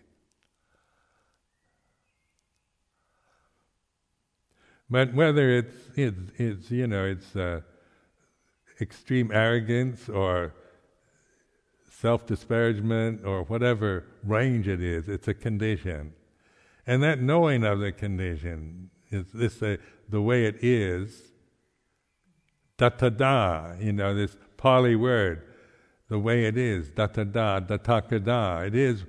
[4.88, 7.62] But whether it's, it's, it's you know, it's uh,
[8.80, 10.54] extreme arrogance or
[11.90, 16.12] self disparagement or whatever range it is, it's a condition.
[16.86, 19.76] And that knowing of the condition is this uh,
[20.08, 21.22] the way it is,
[22.78, 25.42] tathata, you know, this Pali word,
[26.08, 28.66] the way it is, tathata, tathagata.
[28.66, 29.04] It is,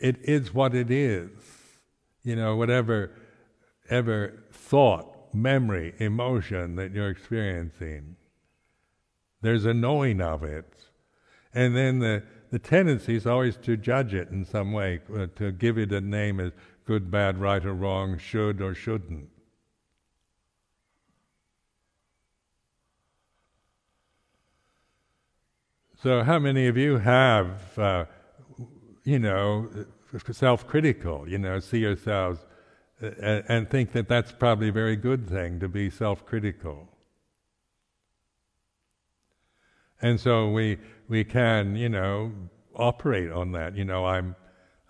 [0.00, 1.30] it is what it is.
[2.22, 3.10] You know, whatever
[3.90, 8.16] ever thought, memory, emotion that you're experiencing.
[9.40, 10.86] There's a knowing of it.
[11.54, 15.52] And then the, the tendency is always to judge it in some way, uh, to
[15.52, 16.52] give it a name as
[16.84, 19.28] good, bad, right or wrong, should or shouldn't.
[26.02, 28.06] So, how many of you have, uh,
[29.04, 29.70] you know,
[30.32, 32.44] self critical, you know, see yourselves
[33.00, 36.88] uh, and think that that's probably a very good thing to be self critical?
[40.00, 42.32] And so we we can, you know,
[42.74, 43.76] operate on that.
[43.76, 44.34] You know, I'm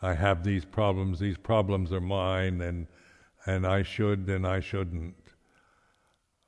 [0.02, 2.86] I have these problems, these problems are mine and
[3.46, 5.14] and I should and I shouldn't.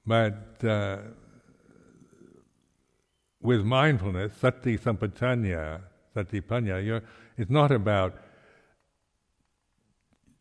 [0.07, 0.99] But uh,
[3.41, 5.81] with mindfulness, sati sampajañña,
[6.15, 7.03] satipanya,
[7.37, 8.17] it's not about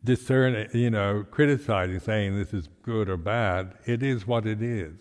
[0.03, 3.73] discerning, you know, criticizing, saying this is good or bad.
[3.85, 4.95] It is what it is.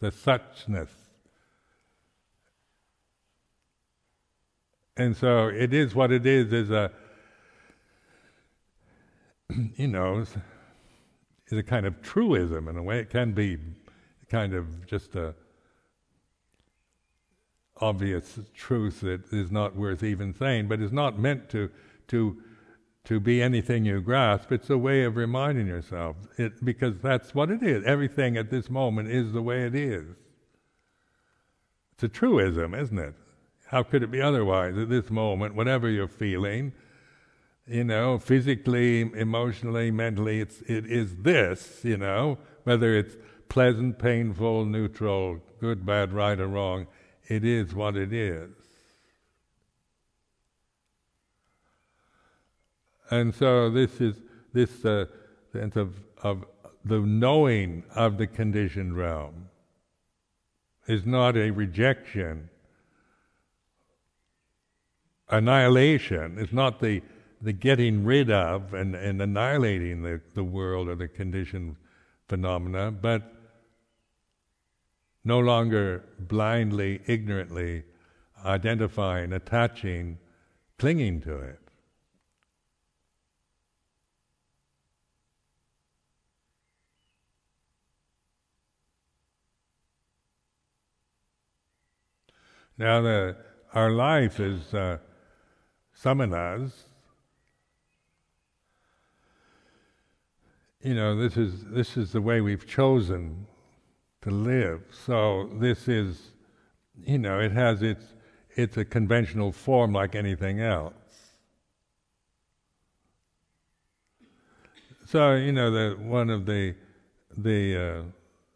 [0.00, 0.88] The suchness.
[4.96, 6.92] And so it is what it is is a,
[9.76, 13.00] you know, is a kind of truism in a way.
[13.00, 13.58] It can be
[14.28, 15.34] kind of just a
[17.80, 21.70] obvious truth that is not worth even saying, but is not meant to
[22.08, 22.42] to
[23.04, 24.52] to be anything you grasp.
[24.52, 27.84] It's a way of reminding yourself, it, because that's what it is.
[27.84, 30.04] Everything at this moment is the way it is.
[31.94, 33.14] It's a truism, isn't it?
[33.66, 36.72] How could it be otherwise at this moment, whatever you're feeling,
[37.72, 43.16] you know, physically, emotionally, mentally, it's, it is this, you know, whether it's
[43.48, 46.86] pleasant, painful, neutral, good, bad, right, or wrong,
[47.28, 48.50] it is what it is.
[53.10, 54.16] And so this is
[54.52, 55.06] this uh,
[55.50, 56.44] sense of, of
[56.84, 59.48] the knowing of the conditioned realm
[60.86, 62.50] is not a rejection.
[65.30, 67.00] Annihilation is not the,
[67.42, 71.74] the getting rid of and, and annihilating the, the world or the conditioned
[72.28, 73.34] phenomena, but
[75.24, 77.82] no longer blindly, ignorantly
[78.44, 80.18] identifying, attaching,
[80.78, 81.58] clinging to it.
[92.78, 93.36] Now, the,
[93.74, 94.98] our life is uh,
[95.96, 96.72] samanas.
[100.82, 103.46] You know, this is this is the way we've chosen
[104.22, 104.82] to live.
[104.90, 106.32] So this is,
[107.00, 108.04] you know, it has its
[108.56, 110.94] it's a conventional form like anything else.
[115.06, 116.74] So you know, one of the
[117.36, 118.02] the uh,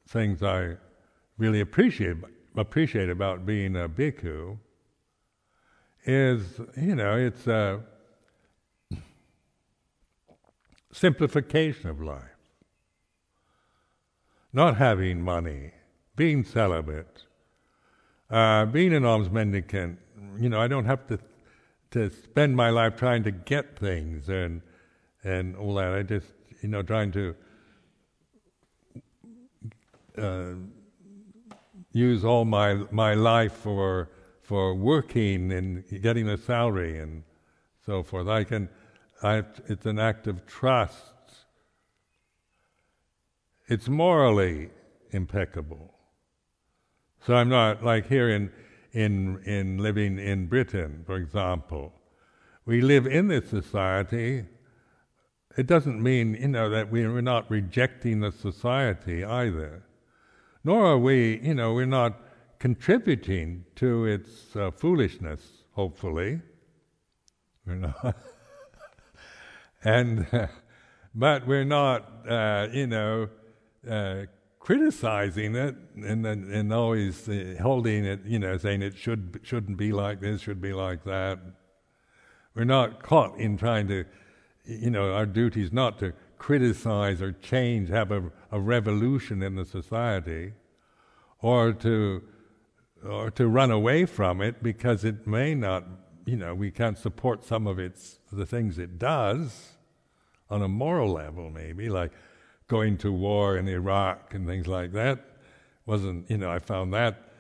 [0.08, 0.76] things I
[1.38, 2.16] really appreciate
[2.56, 4.58] appreciate about being a bhikkhu
[6.04, 7.82] is, you know, it's a
[10.96, 12.22] simplification of life.
[14.52, 15.72] Not having money,
[16.16, 17.24] being celibate,
[18.30, 19.98] uh, being an alms mendicant.
[20.38, 21.18] You know, I don't have to
[21.90, 24.62] to spend my life trying to get things and
[25.22, 25.92] and all that.
[25.92, 26.28] I just,
[26.62, 27.34] you know, trying to
[30.16, 30.54] uh,
[31.92, 34.08] use all my my life for
[34.42, 37.24] for working and getting a salary and
[37.84, 38.28] so forth.
[38.28, 38.68] I can,
[39.22, 41.12] it's an act of trust.
[43.68, 44.70] It's morally
[45.10, 45.94] impeccable.
[47.26, 48.52] So I'm not like here in
[48.92, 51.92] in in living in Britain, for example.
[52.64, 54.44] We live in this society.
[55.56, 59.86] It doesn't mean you know that we're not rejecting the society either
[60.66, 62.18] nor are we, you know, we're not
[62.58, 65.40] contributing to its uh, foolishness,
[65.70, 66.40] hopefully.
[67.64, 68.16] We're not.
[69.86, 70.48] and,
[71.14, 73.28] but we're not, uh, you know,
[73.88, 74.22] uh,
[74.58, 79.92] criticizing it and and always uh, holding it, you know, saying it should shouldn't be
[79.92, 81.38] like this, should be like that.
[82.56, 84.04] We're not caught in trying to,
[84.64, 89.54] you know, our duty is not to criticize or change, have a, a revolution in
[89.54, 90.54] the society,
[91.38, 92.24] or to
[93.08, 95.84] or to run away from it because it may not,
[96.24, 99.75] you know, we can't support some of its the things it does
[100.50, 102.12] on a moral level, maybe like
[102.68, 105.24] going to war in Iraq and things like that
[105.86, 107.30] wasn't, you know, I found that,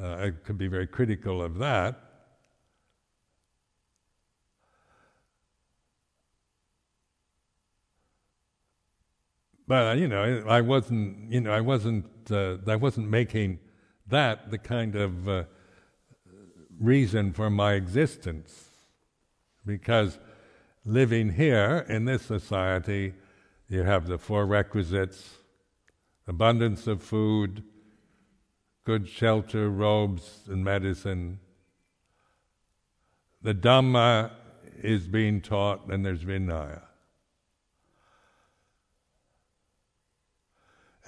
[0.00, 2.00] uh, I could be very critical of that.
[9.68, 13.58] But uh, you know, I wasn't, you know, I wasn't, uh, I wasn't making
[14.06, 15.44] that the kind of uh,
[16.78, 18.70] reason for my existence,
[19.64, 20.20] because
[20.86, 23.12] living here in this society
[23.68, 25.38] you have the four requisites
[26.28, 27.62] abundance of food,
[28.84, 31.38] good shelter, robes, and medicine.
[33.42, 34.32] The Dhamma
[34.82, 36.82] is being taught, and there's Vinaya.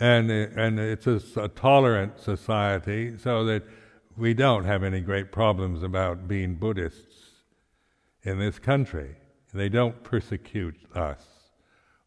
[0.00, 3.64] And, and it's a, a tolerant society, so that
[4.16, 7.30] we don't have any great problems about being Buddhists
[8.22, 9.16] in this country.
[9.53, 11.24] They don't persecute us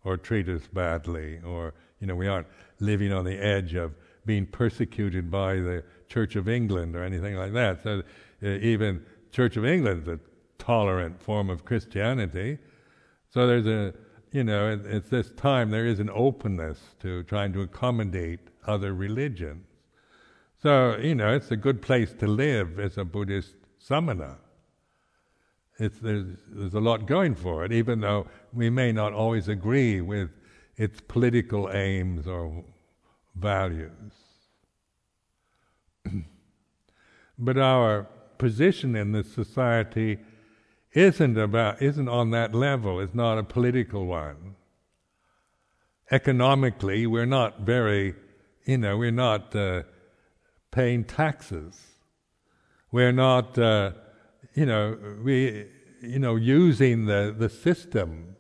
[0.04, 2.48] or treat us badly, or, you know, we aren't
[2.80, 3.94] living on the edge of
[4.26, 7.84] being persecuted by the Church of England or anything like that.
[7.84, 8.04] So
[8.44, 10.20] uh, even Church of England is a
[10.58, 12.58] tolerant form of Christianity.
[13.30, 13.94] So there's a,
[14.32, 18.94] you know, at, at this time there is an openness to trying to accommodate other
[18.94, 19.66] religions.
[20.62, 24.38] So, you know, it's a good place to live as a Buddhist samana.
[25.82, 30.00] It's, there's, there's a lot going for it, even though we may not always agree
[30.00, 30.30] with
[30.78, 32.64] its political aims or
[33.36, 34.14] values.
[37.40, 38.04] but our
[38.38, 40.20] position in this society
[40.94, 43.00] isn't about isn't on that level.
[43.00, 44.56] It's not a political one.
[46.12, 48.14] Economically, we're not very,
[48.66, 49.82] you know, we're not uh,
[50.70, 51.82] paying taxes.
[52.92, 53.94] We're not uh,
[54.54, 55.68] you know, we,
[56.02, 58.36] you know, using the, the system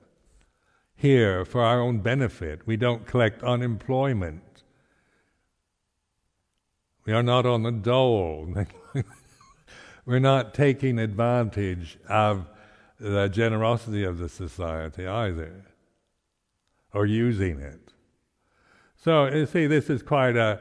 [0.95, 2.62] here for our own benefit.
[2.66, 4.64] We don't collect unemployment.
[7.05, 8.53] We are not on the dole.
[10.05, 12.47] We're not taking advantage of
[12.99, 15.66] the generosity of the society either,
[16.93, 17.93] or using it.
[18.95, 20.59] So you see, this is quite a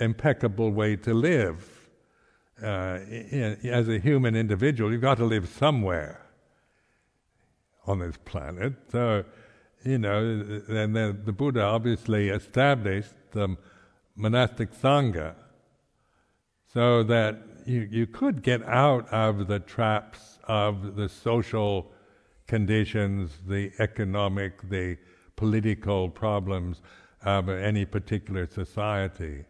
[0.00, 1.77] impeccable way to live
[2.62, 2.98] uh,
[3.64, 6.26] as a human individual, you've got to live somewhere
[7.86, 8.74] on this planet.
[8.90, 9.24] So,
[9.84, 10.18] you know,
[10.68, 13.56] and then the Buddha obviously established the
[14.16, 15.34] monastic sangha
[16.72, 21.92] so that you, you could get out of the traps of the social
[22.46, 24.96] conditions, the economic, the
[25.36, 26.82] political problems
[27.22, 29.44] of any particular society.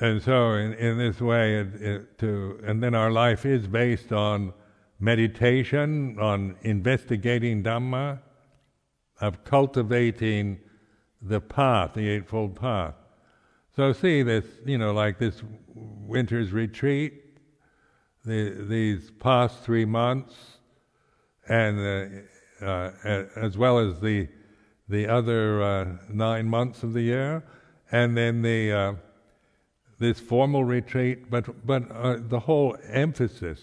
[0.00, 4.12] And so, in, in this way, it, it, to and then our life is based
[4.12, 4.52] on
[4.98, 8.20] meditation, on investigating Dhamma,
[9.20, 10.58] of cultivating
[11.22, 12.94] the path, the Eightfold Path.
[13.76, 15.42] So, see this, you know, like this
[15.74, 17.38] winter's retreat,
[18.24, 20.34] the, these past three months,
[21.48, 21.78] and
[22.62, 22.90] uh, uh,
[23.36, 24.28] as well as the
[24.88, 27.42] the other uh, nine months of the year,
[27.90, 28.92] and then the uh,
[30.04, 33.60] this formal retreat, but, but uh, the whole emphasis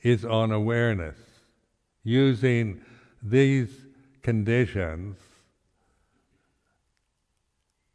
[0.00, 1.18] is on awareness,
[2.02, 2.80] using
[3.22, 3.68] these
[4.22, 5.18] conditions,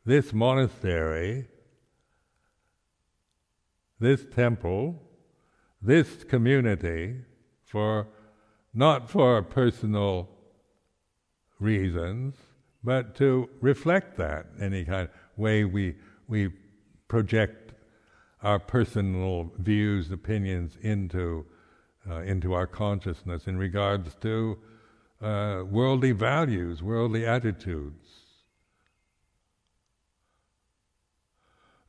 [0.05, 1.47] this monastery,
[3.99, 5.01] this temple,
[5.81, 7.15] this community,
[7.63, 8.07] for
[8.75, 10.29] not for personal
[11.59, 12.35] reasons,
[12.83, 15.95] but to reflect that any kind of way we
[16.27, 16.51] we
[17.15, 17.71] project
[18.43, 21.45] our personal views, opinions into
[22.09, 24.57] uh, into our consciousness in regards to
[25.21, 28.09] uh, worldly values, worldly attitudes.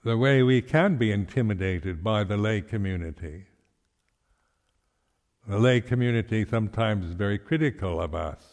[0.05, 3.47] The way we can be intimidated by the lay community.
[5.49, 8.45] The lay community sometimes is very critical of us.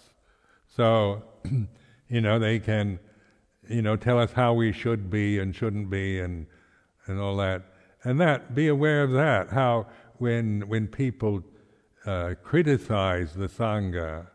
[0.75, 1.21] So,
[2.09, 2.97] you know, they can,
[3.69, 6.47] you know, tell us how we should be and shouldn't be and
[7.07, 7.63] and all that.
[8.03, 9.87] And that, be aware of that, how
[10.17, 11.43] when, when people
[12.05, 14.27] uh, criticize the Sangha,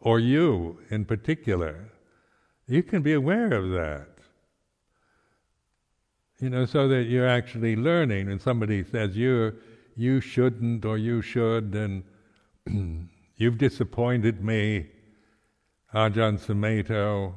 [0.00, 1.92] or you in particular,
[2.66, 4.08] you can be aware of that.
[6.40, 8.30] You know, so that you're actually learning.
[8.30, 9.56] And somebody says you
[9.96, 14.86] you shouldn't or you should, and you've disappointed me,
[15.94, 17.34] Ajahn Sumedho.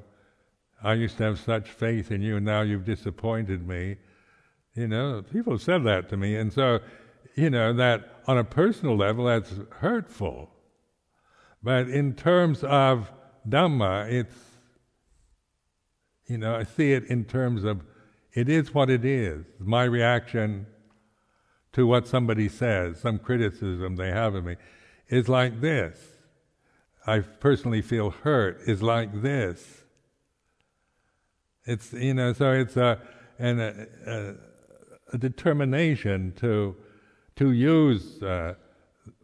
[0.83, 3.97] I used to have such faith in you, and now you've disappointed me.
[4.75, 6.79] You know, people said that to me, and so,
[7.35, 10.49] you know, that on a personal level, that's hurtful.
[11.61, 13.09] But in terms of
[13.47, 14.35] Dhamma, it's,
[16.27, 17.81] you know, I see it in terms of
[18.33, 19.45] it is what it is.
[19.59, 20.65] My reaction
[21.73, 24.55] to what somebody says, some criticism they have of me,
[25.07, 25.99] is like this.
[27.05, 29.82] I personally feel hurt, is like this.
[31.65, 32.99] It's, you know, so it's a,
[33.39, 34.35] an, a,
[35.13, 36.75] a determination to,
[37.37, 38.55] to use uh,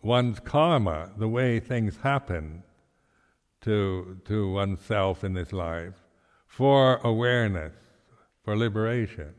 [0.01, 2.63] one's karma, the way things happen
[3.61, 5.95] to, to oneself in this life,
[6.47, 7.73] for awareness,
[8.43, 9.33] for liberation.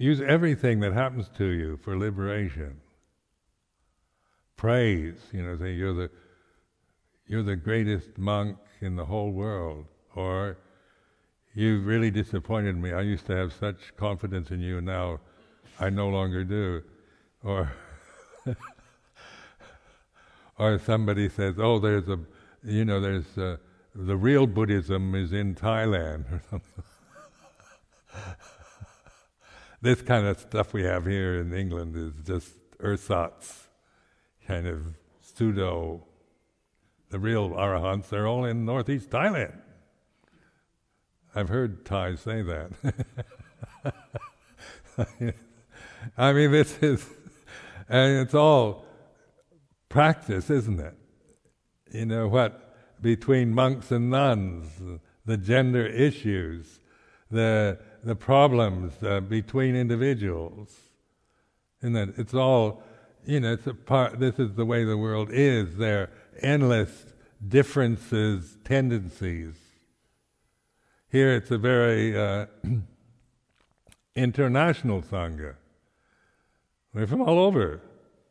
[0.00, 2.80] Use everything that happens to you for liberation.
[4.56, 6.10] Praise, you know, say you're the
[7.26, 9.84] you're the greatest monk in the whole world,
[10.14, 10.56] or
[11.52, 12.92] you've really disappointed me.
[12.92, 15.20] I used to have such confidence in you, and now
[15.78, 16.82] I no longer do.
[17.44, 17.70] Or
[20.58, 22.18] or somebody says, "Oh, there's a,
[22.64, 23.60] you know, there's a,
[23.94, 26.84] the real Buddhism is in Thailand," or something
[29.82, 33.68] this kind of stuff we have here in England is just ersatz,
[34.46, 36.06] kind of pseudo.
[37.10, 39.58] The real arahants, they're all in northeast Thailand.
[41.34, 42.94] I've heard Thais say that.
[46.16, 47.04] I mean, this is,
[47.88, 48.84] and it's all
[49.88, 50.94] practice, isn't it?
[51.92, 56.80] You know what, between monks and nuns, the gender issues,
[57.30, 60.76] the the problems uh, between individuals.
[61.82, 62.82] And that it's all,
[63.24, 65.76] you know, it's a part, this is the way the world is.
[65.76, 66.10] There are
[66.42, 67.06] endless
[67.46, 69.54] differences, tendencies.
[71.10, 72.46] Here it's a very uh,
[74.14, 75.56] international Sangha.
[76.92, 77.80] We're from all over.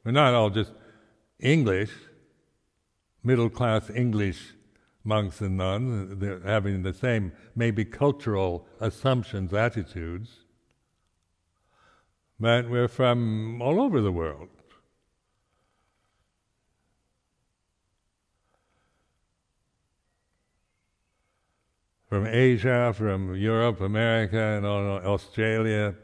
[0.03, 0.71] We're not all just
[1.39, 1.91] English,
[3.23, 4.53] middle class English
[5.03, 10.41] monks and nuns, they're having the same, maybe cultural assumptions, attitudes,
[12.39, 14.49] but we're from all over the world.
[22.07, 25.95] From Asia, from Europe, America, and Australia,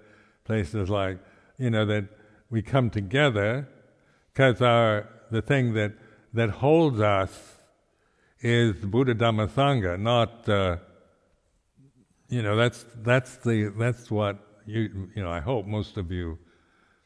[0.43, 1.17] places like,
[1.57, 2.05] you know, that
[2.49, 3.67] we come together
[4.31, 5.93] because our the thing that
[6.33, 7.54] that holds us
[8.41, 10.77] is Buddha Dhamma Sangha, not uh,
[12.29, 16.37] you know that's that's the that's what you you know I hope most of you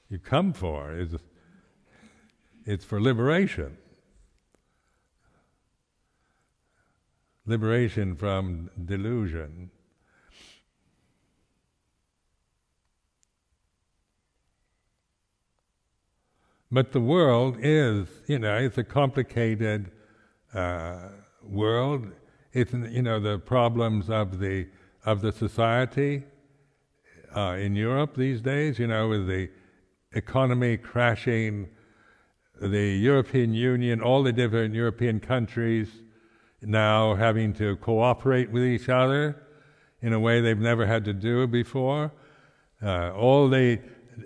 [0.09, 1.15] you come for is
[2.65, 3.77] it's for liberation.
[7.45, 9.71] Liberation from delusion.
[16.71, 19.91] But the world is, you know, it's a complicated
[20.53, 21.09] uh,
[21.43, 22.11] world.
[22.53, 24.67] It's you know the problems of the
[25.05, 26.23] of the society
[27.35, 28.79] uh, in Europe these days.
[28.79, 29.49] You know, with the
[30.13, 31.69] economy crashing,
[32.59, 35.89] the European Union, all the different European countries
[36.61, 39.43] now having to cooperate with each other
[40.01, 42.11] in a way they've never had to do before.
[42.81, 43.79] Uh, all the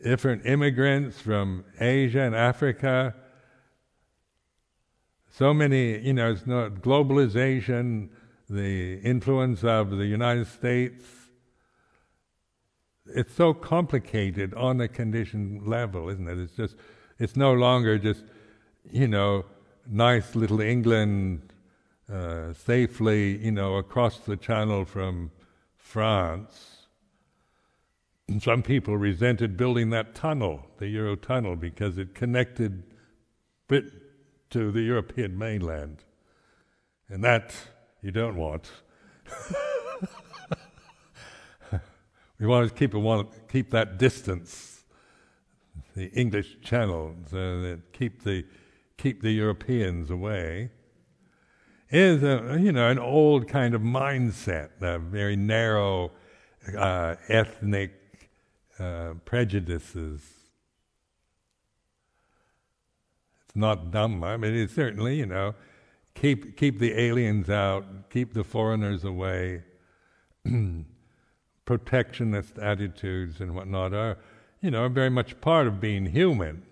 [0.04, 3.14] different immigrants from Asia and Africa
[5.36, 8.10] so many, you know, it's not globalization,
[8.48, 11.04] the influence of the United States.
[13.08, 16.38] It's so complicated on a condition level, isn't it?
[16.38, 16.76] It's just,
[17.18, 18.24] it's no longer just,
[18.92, 19.46] you know,
[19.90, 21.52] nice little England
[22.12, 25.32] uh, safely, you know, across the channel from
[25.76, 26.86] France.
[28.28, 32.84] And some people resented building that tunnel, the Euro tunnel, because it connected
[33.68, 34.03] Britain
[34.54, 36.04] to the European mainland.
[37.10, 37.54] And that
[38.02, 38.72] you don't want.
[42.40, 42.94] we want to keep,
[43.52, 44.84] keep that distance.
[45.96, 48.46] the English Channel so that keep the
[48.98, 50.70] keep the Europeans away,
[51.90, 56.12] is a, you know an old kind of mindset, a very narrow
[56.78, 58.30] uh, ethnic
[58.80, 60.22] uh, prejudices.
[63.43, 64.24] It's not dumb.
[64.24, 65.56] I mean it's certainly you know
[66.16, 69.64] keep keep the aliens out, keep the foreigners away.
[71.66, 74.18] Protectionist attitudes and whatnot are,
[74.60, 76.64] you know, very much part of being human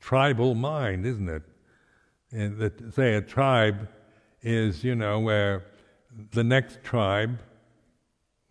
[0.00, 1.42] tribal mind, isn't it?
[2.30, 3.88] And that, say a tribe
[4.42, 5.64] is, you know, where
[6.32, 7.38] the next tribe,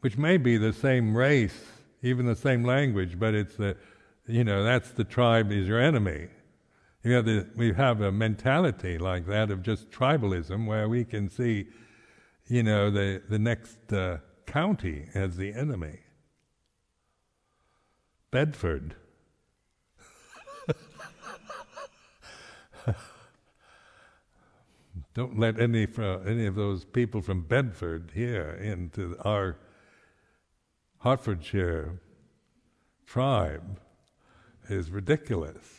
[0.01, 1.65] which may be the same race,
[2.01, 3.75] even the same language, but it's the,
[4.27, 6.27] you know, that's the tribe is your enemy.
[7.07, 11.67] The, we have a mentality like that of just tribalism where we can see,
[12.47, 15.99] you know, the, the next uh, county as the enemy.
[18.29, 18.95] Bedford.
[25.13, 25.87] Don't let any
[26.25, 29.55] any of those people from Bedford here into our
[30.99, 32.01] Hertfordshire
[33.05, 33.79] tribe
[34.67, 35.76] is ridiculous.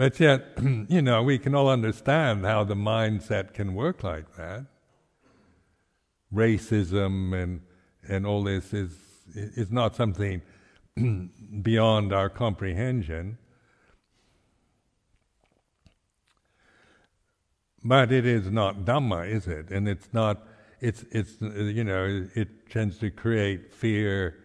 [0.00, 0.56] But yet,
[0.88, 4.64] you know, we can all understand how the mindset can work like that.
[6.32, 7.60] Racism and
[8.08, 8.92] and all this is
[9.34, 10.40] is not something
[11.62, 13.36] beyond our comprehension.
[17.84, 19.68] But it is not Dhamma, is it?
[19.70, 20.46] And it's not,
[20.80, 24.38] it's, it's you know, it tends to create fear,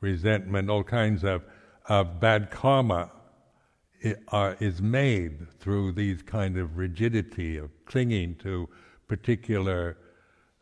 [0.00, 1.44] resentment, all kinds of,
[1.90, 3.10] of bad karma
[4.28, 8.68] are, is made through these kind of rigidity of clinging to
[9.08, 9.96] particular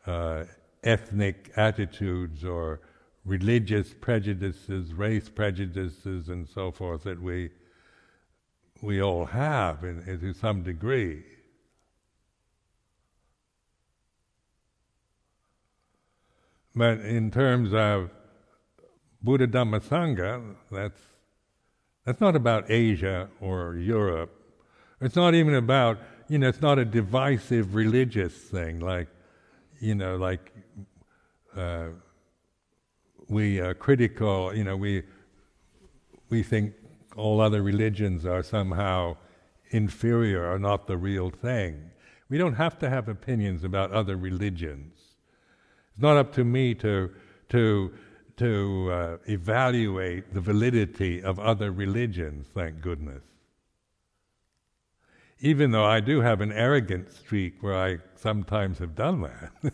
[0.05, 0.43] uh,
[0.83, 2.81] ethnic attitudes or
[3.25, 7.49] religious prejudices, race prejudices, and so forth that we
[8.81, 11.23] we all have in, in, to some degree.
[16.75, 18.11] But in terms of
[19.21, 20.99] Buddha Dhamma Sangha, that's
[22.05, 24.31] that's not about Asia or Europe.
[25.01, 25.99] It's not even about
[26.29, 26.47] you know.
[26.47, 29.07] It's not a divisive religious thing like
[29.79, 30.53] you know like
[31.55, 31.89] uh,
[33.29, 34.55] we are critical.
[34.55, 35.03] You know we
[36.29, 36.73] we think
[37.15, 39.15] all other religions are somehow
[39.69, 41.91] inferior or not the real thing.
[42.29, 44.93] We don't have to have opinions about other religions.
[45.93, 47.11] It's not up to me to,
[47.49, 47.93] to,
[48.37, 53.23] to uh, evaluate the validity of other religions, thank goodness.
[55.39, 59.73] Even though I do have an arrogant streak where I sometimes have done that.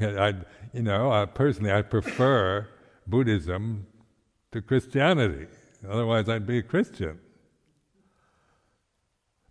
[0.00, 0.34] I,
[0.72, 2.68] you know, I, personally, I prefer
[3.06, 3.86] Buddhism
[4.52, 5.46] to Christianity.
[5.88, 7.18] Otherwise, I'd be a Christian.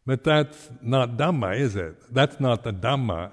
[0.05, 1.95] But that's not Dhamma, is it?
[2.13, 3.31] That's not the Dhamma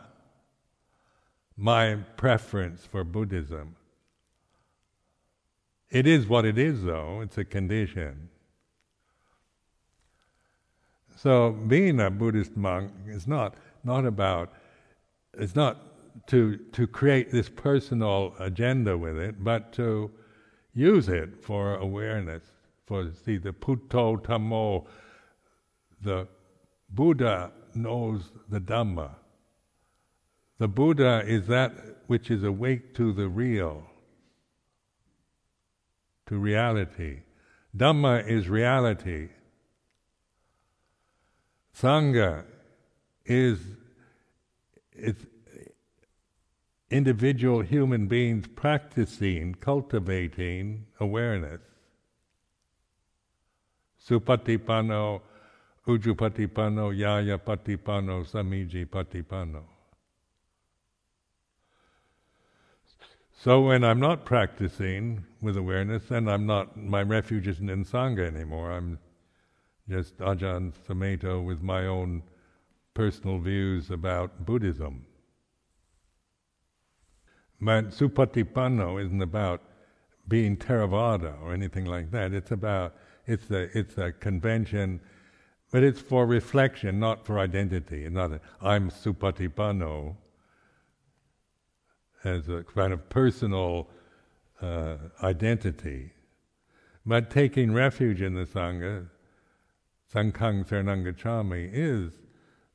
[1.57, 3.77] my preference for Buddhism.
[5.91, 8.29] It is what it is, though, it's a condition.
[11.17, 14.53] So, being a Buddhist monk is not, not about,
[15.35, 15.79] it's not
[16.29, 20.11] to, to create this personal agenda with it, but to
[20.75, 22.45] use it for awareness,
[22.87, 24.87] for, see, the Buddho Dhammo,
[26.01, 26.29] the
[26.89, 29.11] Buddha knows the Dhamma.
[30.59, 31.73] The Buddha is that
[32.07, 33.90] which is awake to the real,
[36.31, 37.23] to reality.
[37.77, 39.31] Dhamma is reality.
[41.77, 42.45] Sangha
[43.27, 43.59] is
[44.93, 45.27] it's
[46.89, 51.61] individual human beings practicing, cultivating awareness.
[54.09, 55.23] Supatipanno,
[55.85, 59.65] Ujupatipanno, Ñaya Patipanno, Samici Patipanno.
[63.43, 68.27] So when I'm not practicing with awareness, and I'm not, my refuge isn't in Sangha
[68.27, 68.71] anymore.
[68.71, 68.99] I'm
[69.89, 72.23] just Ajahn Sumedho with my own
[72.93, 75.07] personal views about Buddhism.
[77.63, 79.63] But Supatipanno isn't about
[80.29, 82.35] being Theravada or anything like that.
[82.35, 82.95] It's about,
[83.27, 85.01] it's a, it's a convention,
[85.71, 88.07] but it's for reflection, not for identity.
[88.11, 90.17] Not, a, I'm Supatipanno
[92.25, 93.89] as a kind of personal
[94.61, 96.13] uh, identity.
[97.07, 99.09] But taking refuge in the Sangha,
[100.13, 102.13] Sanghang Saranang Gacchami, is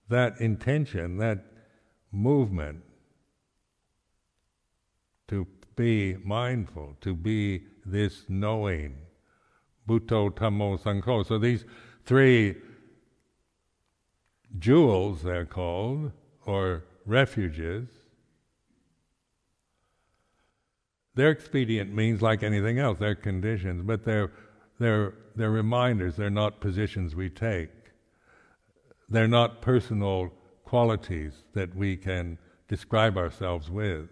[0.10, 1.46] that intention, that
[2.12, 2.84] movement
[5.28, 8.96] to be mindful, to be this knowing
[9.88, 11.26] Buddho, Dhammo, Sangho.
[11.26, 11.66] So these
[12.06, 12.56] three
[14.58, 16.12] jewels, they're called,
[16.46, 17.88] or refuges,
[21.16, 22.99] they're expedient means like anything else.
[22.99, 24.32] They're conditions, but they're,
[24.80, 26.16] they're, they're reminders.
[26.16, 27.72] They're not positions we take.
[29.09, 30.32] They're not personal
[30.66, 32.38] qualities that we can
[32.68, 34.09] describe ourselves with.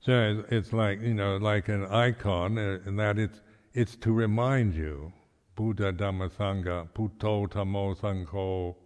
[0.00, 3.40] So it's like you know, like an icon, uh, in that it's
[3.74, 5.12] it's to remind you,
[5.56, 8.76] Buddha Dhamma Sangha, Buddho Dhammo Sangho,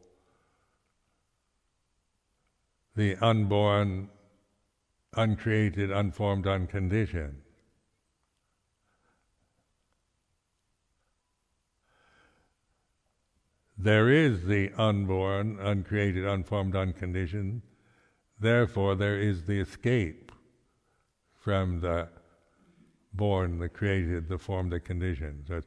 [2.96, 4.08] the unborn,
[5.14, 7.42] uncreated, unformed, unconditioned.
[13.76, 17.62] There is the unborn, uncreated, unformed, unconditioned.
[18.38, 20.30] Therefore, there is the escape
[21.34, 22.08] from the
[23.12, 25.44] born, the created, the formed, the conditioned.
[25.48, 25.60] So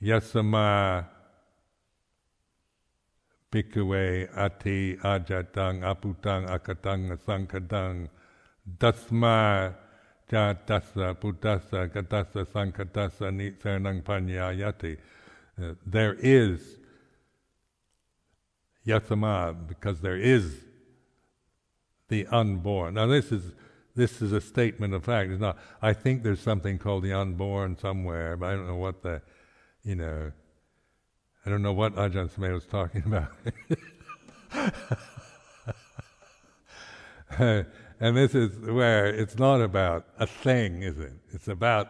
[0.00, 1.06] yasama
[3.50, 8.08] bhikkhave atthi ajatang abhutang akatang asankhatang
[8.66, 9.74] dasma
[10.30, 14.98] jatasa bhutasa katasa sankatasa nissaranang panyayati.
[15.60, 16.78] Uh, there is
[18.86, 20.56] yasama because there is
[22.08, 22.94] the unborn.
[22.94, 23.52] Now this is
[23.94, 25.30] this is a statement of fact.
[25.30, 25.56] It's not.
[25.80, 29.22] I think there's something called the unborn somewhere, but I don't know what the,
[29.82, 30.32] you know,
[31.44, 33.32] I don't know what Ajahn Sumedho was talking about.
[38.00, 41.12] and this is where it's not about a thing, is it?
[41.32, 41.88] It's about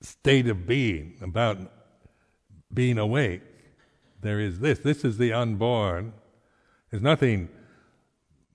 [0.00, 1.58] state of being, about
[2.72, 3.42] being awake.
[4.20, 4.80] There is this.
[4.80, 6.12] This is the unborn.
[6.90, 7.48] There's nothing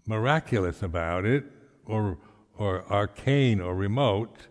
[0.06, 1.45] miraculous about it,
[1.86, 2.18] or
[2.62, 4.47] or arcane or remote.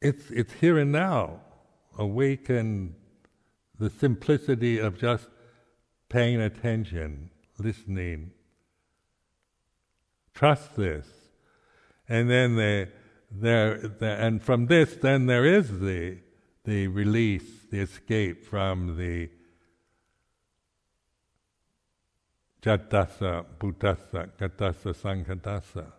[0.00, 1.40] It's, it's here and now.
[1.98, 2.94] Awaken
[3.80, 5.26] the simplicity of just
[6.08, 8.30] paying attention, listening.
[10.40, 11.06] Trust this.
[12.08, 12.88] And then the,
[13.30, 16.16] there, the, and from this, then there is the,
[16.64, 19.28] the release, the escape from the
[22.62, 25.92] jatasa, bhutasa, katasa, sankatasa.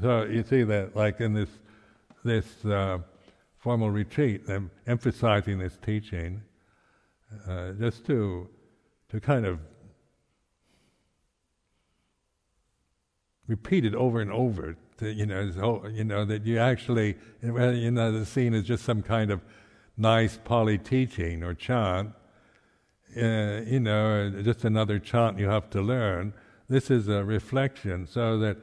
[0.00, 1.50] So you see that, like in this
[2.24, 2.98] this uh,
[3.58, 6.40] formal retreat, I'm emphasizing this teaching,
[7.48, 8.48] uh, just to
[9.08, 9.58] to kind of
[13.46, 14.76] repeat it over and over.
[14.98, 18.84] To, you know, so, you know that you actually, you know, the scene is just
[18.84, 19.40] some kind of
[19.96, 22.12] nice Pali teaching or chant.
[23.16, 26.32] Uh, you know, just another chant you have to learn.
[26.68, 28.56] This is a reflection, so that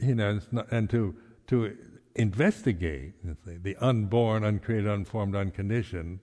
[0.00, 1.14] you know, not, and to
[1.48, 1.76] to
[2.14, 3.14] investigate
[3.44, 6.20] the unborn, uncreated, unformed, unconditioned.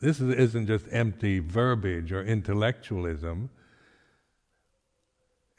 [0.00, 3.50] This is, isn't just empty verbiage or intellectualism.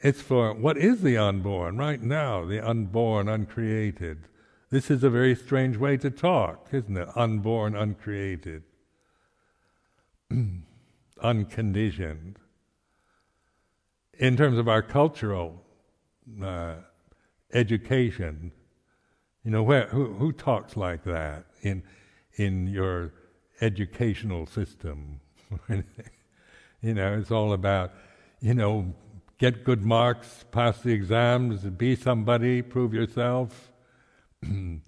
[0.04, 4.28] It's for what is the unborn right now, the unborn, uncreated.
[4.70, 7.08] This is a very strange way to talk, isn't it?
[7.16, 8.62] Unborn, uncreated,
[11.22, 12.38] unconditioned.
[14.18, 15.62] In terms of our cultural
[16.42, 16.74] uh,
[17.54, 18.52] education.
[19.44, 21.82] You know, where, who, who talks like that in,
[22.34, 23.12] in your
[23.60, 25.20] educational system?
[25.68, 27.92] you know, it's all about,
[28.40, 28.94] you know,
[29.38, 33.72] get good marks, pass the exams, be somebody, prove yourself.
[34.42, 34.80] you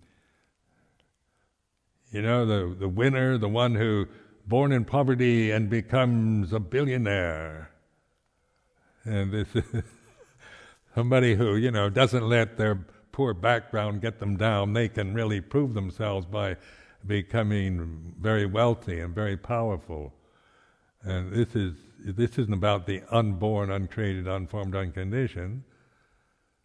[2.12, 4.07] know, the, the winner, the one who
[4.47, 7.70] born in poverty and becomes a billionaire.
[9.05, 9.64] And this is
[10.94, 14.72] somebody who, you know, doesn't let their poor background get them down.
[14.72, 16.57] They can really prove themselves by
[17.07, 20.12] becoming very wealthy and very powerful.
[21.03, 21.74] And this is
[22.12, 25.64] this isn't about the unborn, uncreated, unformed, unconditioned.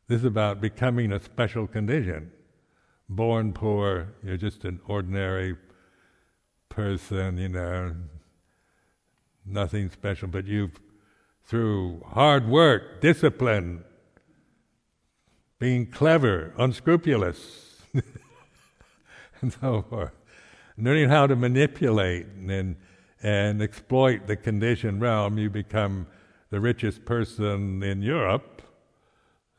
[0.08, 2.32] This is about becoming a special condition.
[3.10, 5.56] Born poor, you're just an ordinary
[6.70, 7.96] person, you know,
[9.46, 10.80] nothing special, but you've,
[11.44, 13.84] through hard work, discipline,
[15.58, 17.82] being clever, unscrupulous,
[19.42, 20.12] and so forth.
[20.78, 22.76] Learning how to manipulate and,
[23.24, 26.08] and exploit the conditioned realm, you become
[26.50, 28.62] the richest person in Europe,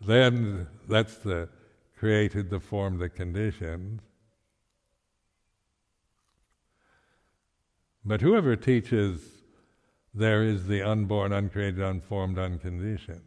[0.01, 1.49] then that's the
[1.97, 4.01] created the form, the conditioned.
[8.05, 9.21] But whoever teaches
[10.13, 13.23] there is the unborn, uncreated, unformed, unconditioned,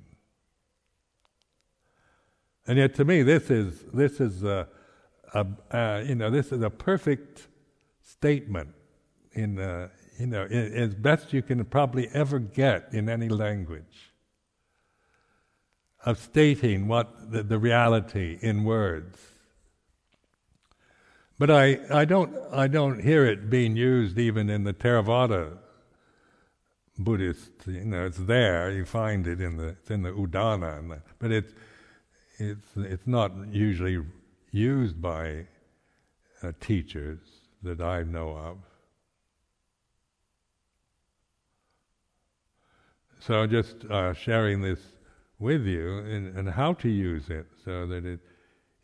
[2.67, 4.67] And yet, to me, this is this is a,
[5.33, 7.47] a uh, you know this is a perfect
[8.01, 8.69] statement
[9.31, 14.13] in uh, you know as best you can probably ever get in any language
[16.05, 19.19] of stating what the, the reality in words.
[21.37, 25.57] But I, I don't I don't hear it being used even in the Theravada
[26.97, 27.51] Buddhist.
[27.65, 28.71] You know, it's there.
[28.71, 31.51] You find it in the it's in the Udana, but it's
[32.37, 34.01] it's it's not usually
[34.51, 35.47] used by
[36.41, 37.19] uh, teachers
[37.63, 38.57] that I know of.
[43.25, 44.79] So just uh, sharing this
[45.39, 48.19] with you and, and, how to use it so that it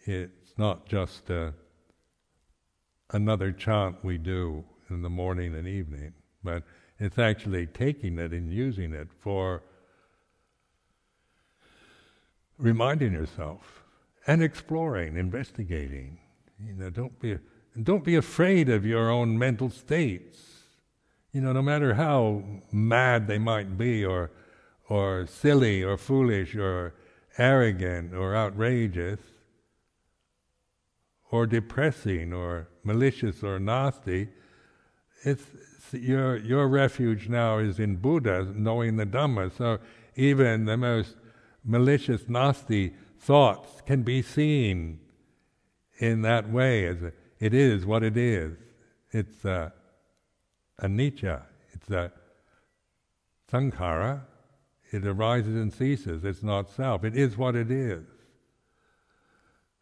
[0.05, 1.51] it's not just uh,
[3.11, 6.13] another chant we do in the morning and evening,
[6.43, 6.63] but
[6.97, 9.61] it's actually taking it and using it for
[12.57, 13.83] reminding yourself
[14.25, 16.17] and exploring, investigating.
[16.59, 17.37] You know, don't be
[17.83, 20.50] don't be afraid of your own mental states.
[21.31, 24.31] You know, no matter how mad they might be, or
[24.89, 26.93] or silly, or foolish, or
[27.37, 29.19] arrogant, or outrageous,
[31.29, 34.27] or depressing, or malicious, or nasty.
[35.23, 35.45] It's
[35.93, 39.55] your your refuge now is in Buddha, knowing the Dhamma.
[39.55, 39.79] So
[40.15, 41.15] even the most
[41.63, 44.99] malicious, nasty thoughts can be seen
[45.99, 46.97] in that way as
[47.39, 48.57] it is what it is.
[49.11, 49.71] It's a,
[50.81, 51.43] anicca.
[51.73, 52.11] It's a
[53.51, 54.21] sankhara.
[54.91, 56.23] It arises and ceases.
[56.25, 57.03] It's not self.
[57.03, 58.03] It is what it is.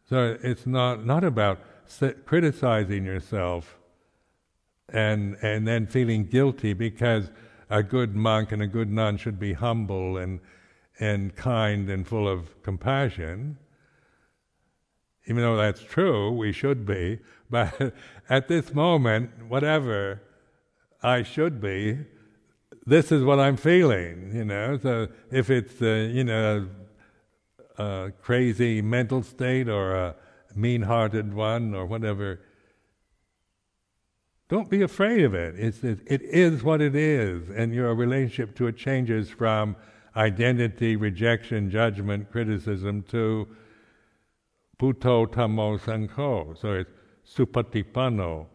[0.08, 1.60] So it's not not about
[2.26, 3.78] criticizing yourself
[4.88, 7.30] and and then feeling guilty because
[7.68, 10.40] a good monk and a good nun should be humble and
[10.98, 13.56] and kind and full of compassion.
[15.26, 17.18] Even though that's true, we should be.
[17.50, 17.94] But
[18.28, 20.22] at this moment, whatever
[21.02, 21.98] I should be,
[22.86, 24.32] this is what I'm feeling.
[24.34, 26.68] You know, so if it's uh, you know
[27.78, 30.16] a crazy mental state or a
[30.54, 32.40] mean-hearted one or whatever,
[34.48, 35.54] don't be afraid of it.
[35.56, 39.76] It's, it, it is what it is, and your relationship to it changes from
[40.16, 43.46] identity, rejection, judgment, criticism to
[44.78, 46.60] Buddho Dhammo Sangho.
[46.60, 46.90] So it's
[47.24, 48.46] supatipanno,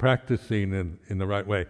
[0.00, 1.66] practicing in, in the right way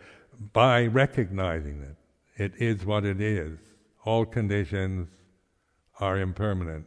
[0.53, 1.97] by recognizing it.
[2.41, 3.59] It is what it is.
[4.05, 5.09] All conditions
[5.99, 6.87] are impermanent.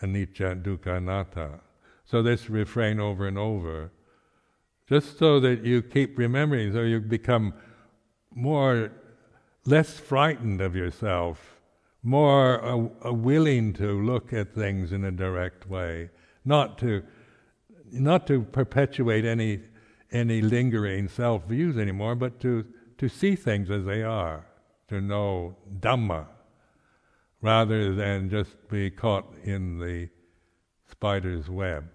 [0.00, 1.58] Anicca, dukkha, anatta.
[2.04, 3.90] So this refrain over and over,
[4.88, 7.52] just so that you keep remembering, so you become
[8.32, 8.92] more
[9.66, 11.56] less frightened of yourself,
[12.04, 16.10] more willing to look at things in a direct way,
[16.44, 17.02] not to
[17.90, 19.60] not to perpetuate any
[20.14, 22.64] any lingering self views anymore, but to
[22.98, 24.46] to see things as they are,
[24.88, 26.26] to know Dhamma,
[27.42, 30.08] rather than just be caught in the
[30.88, 31.90] spider's web.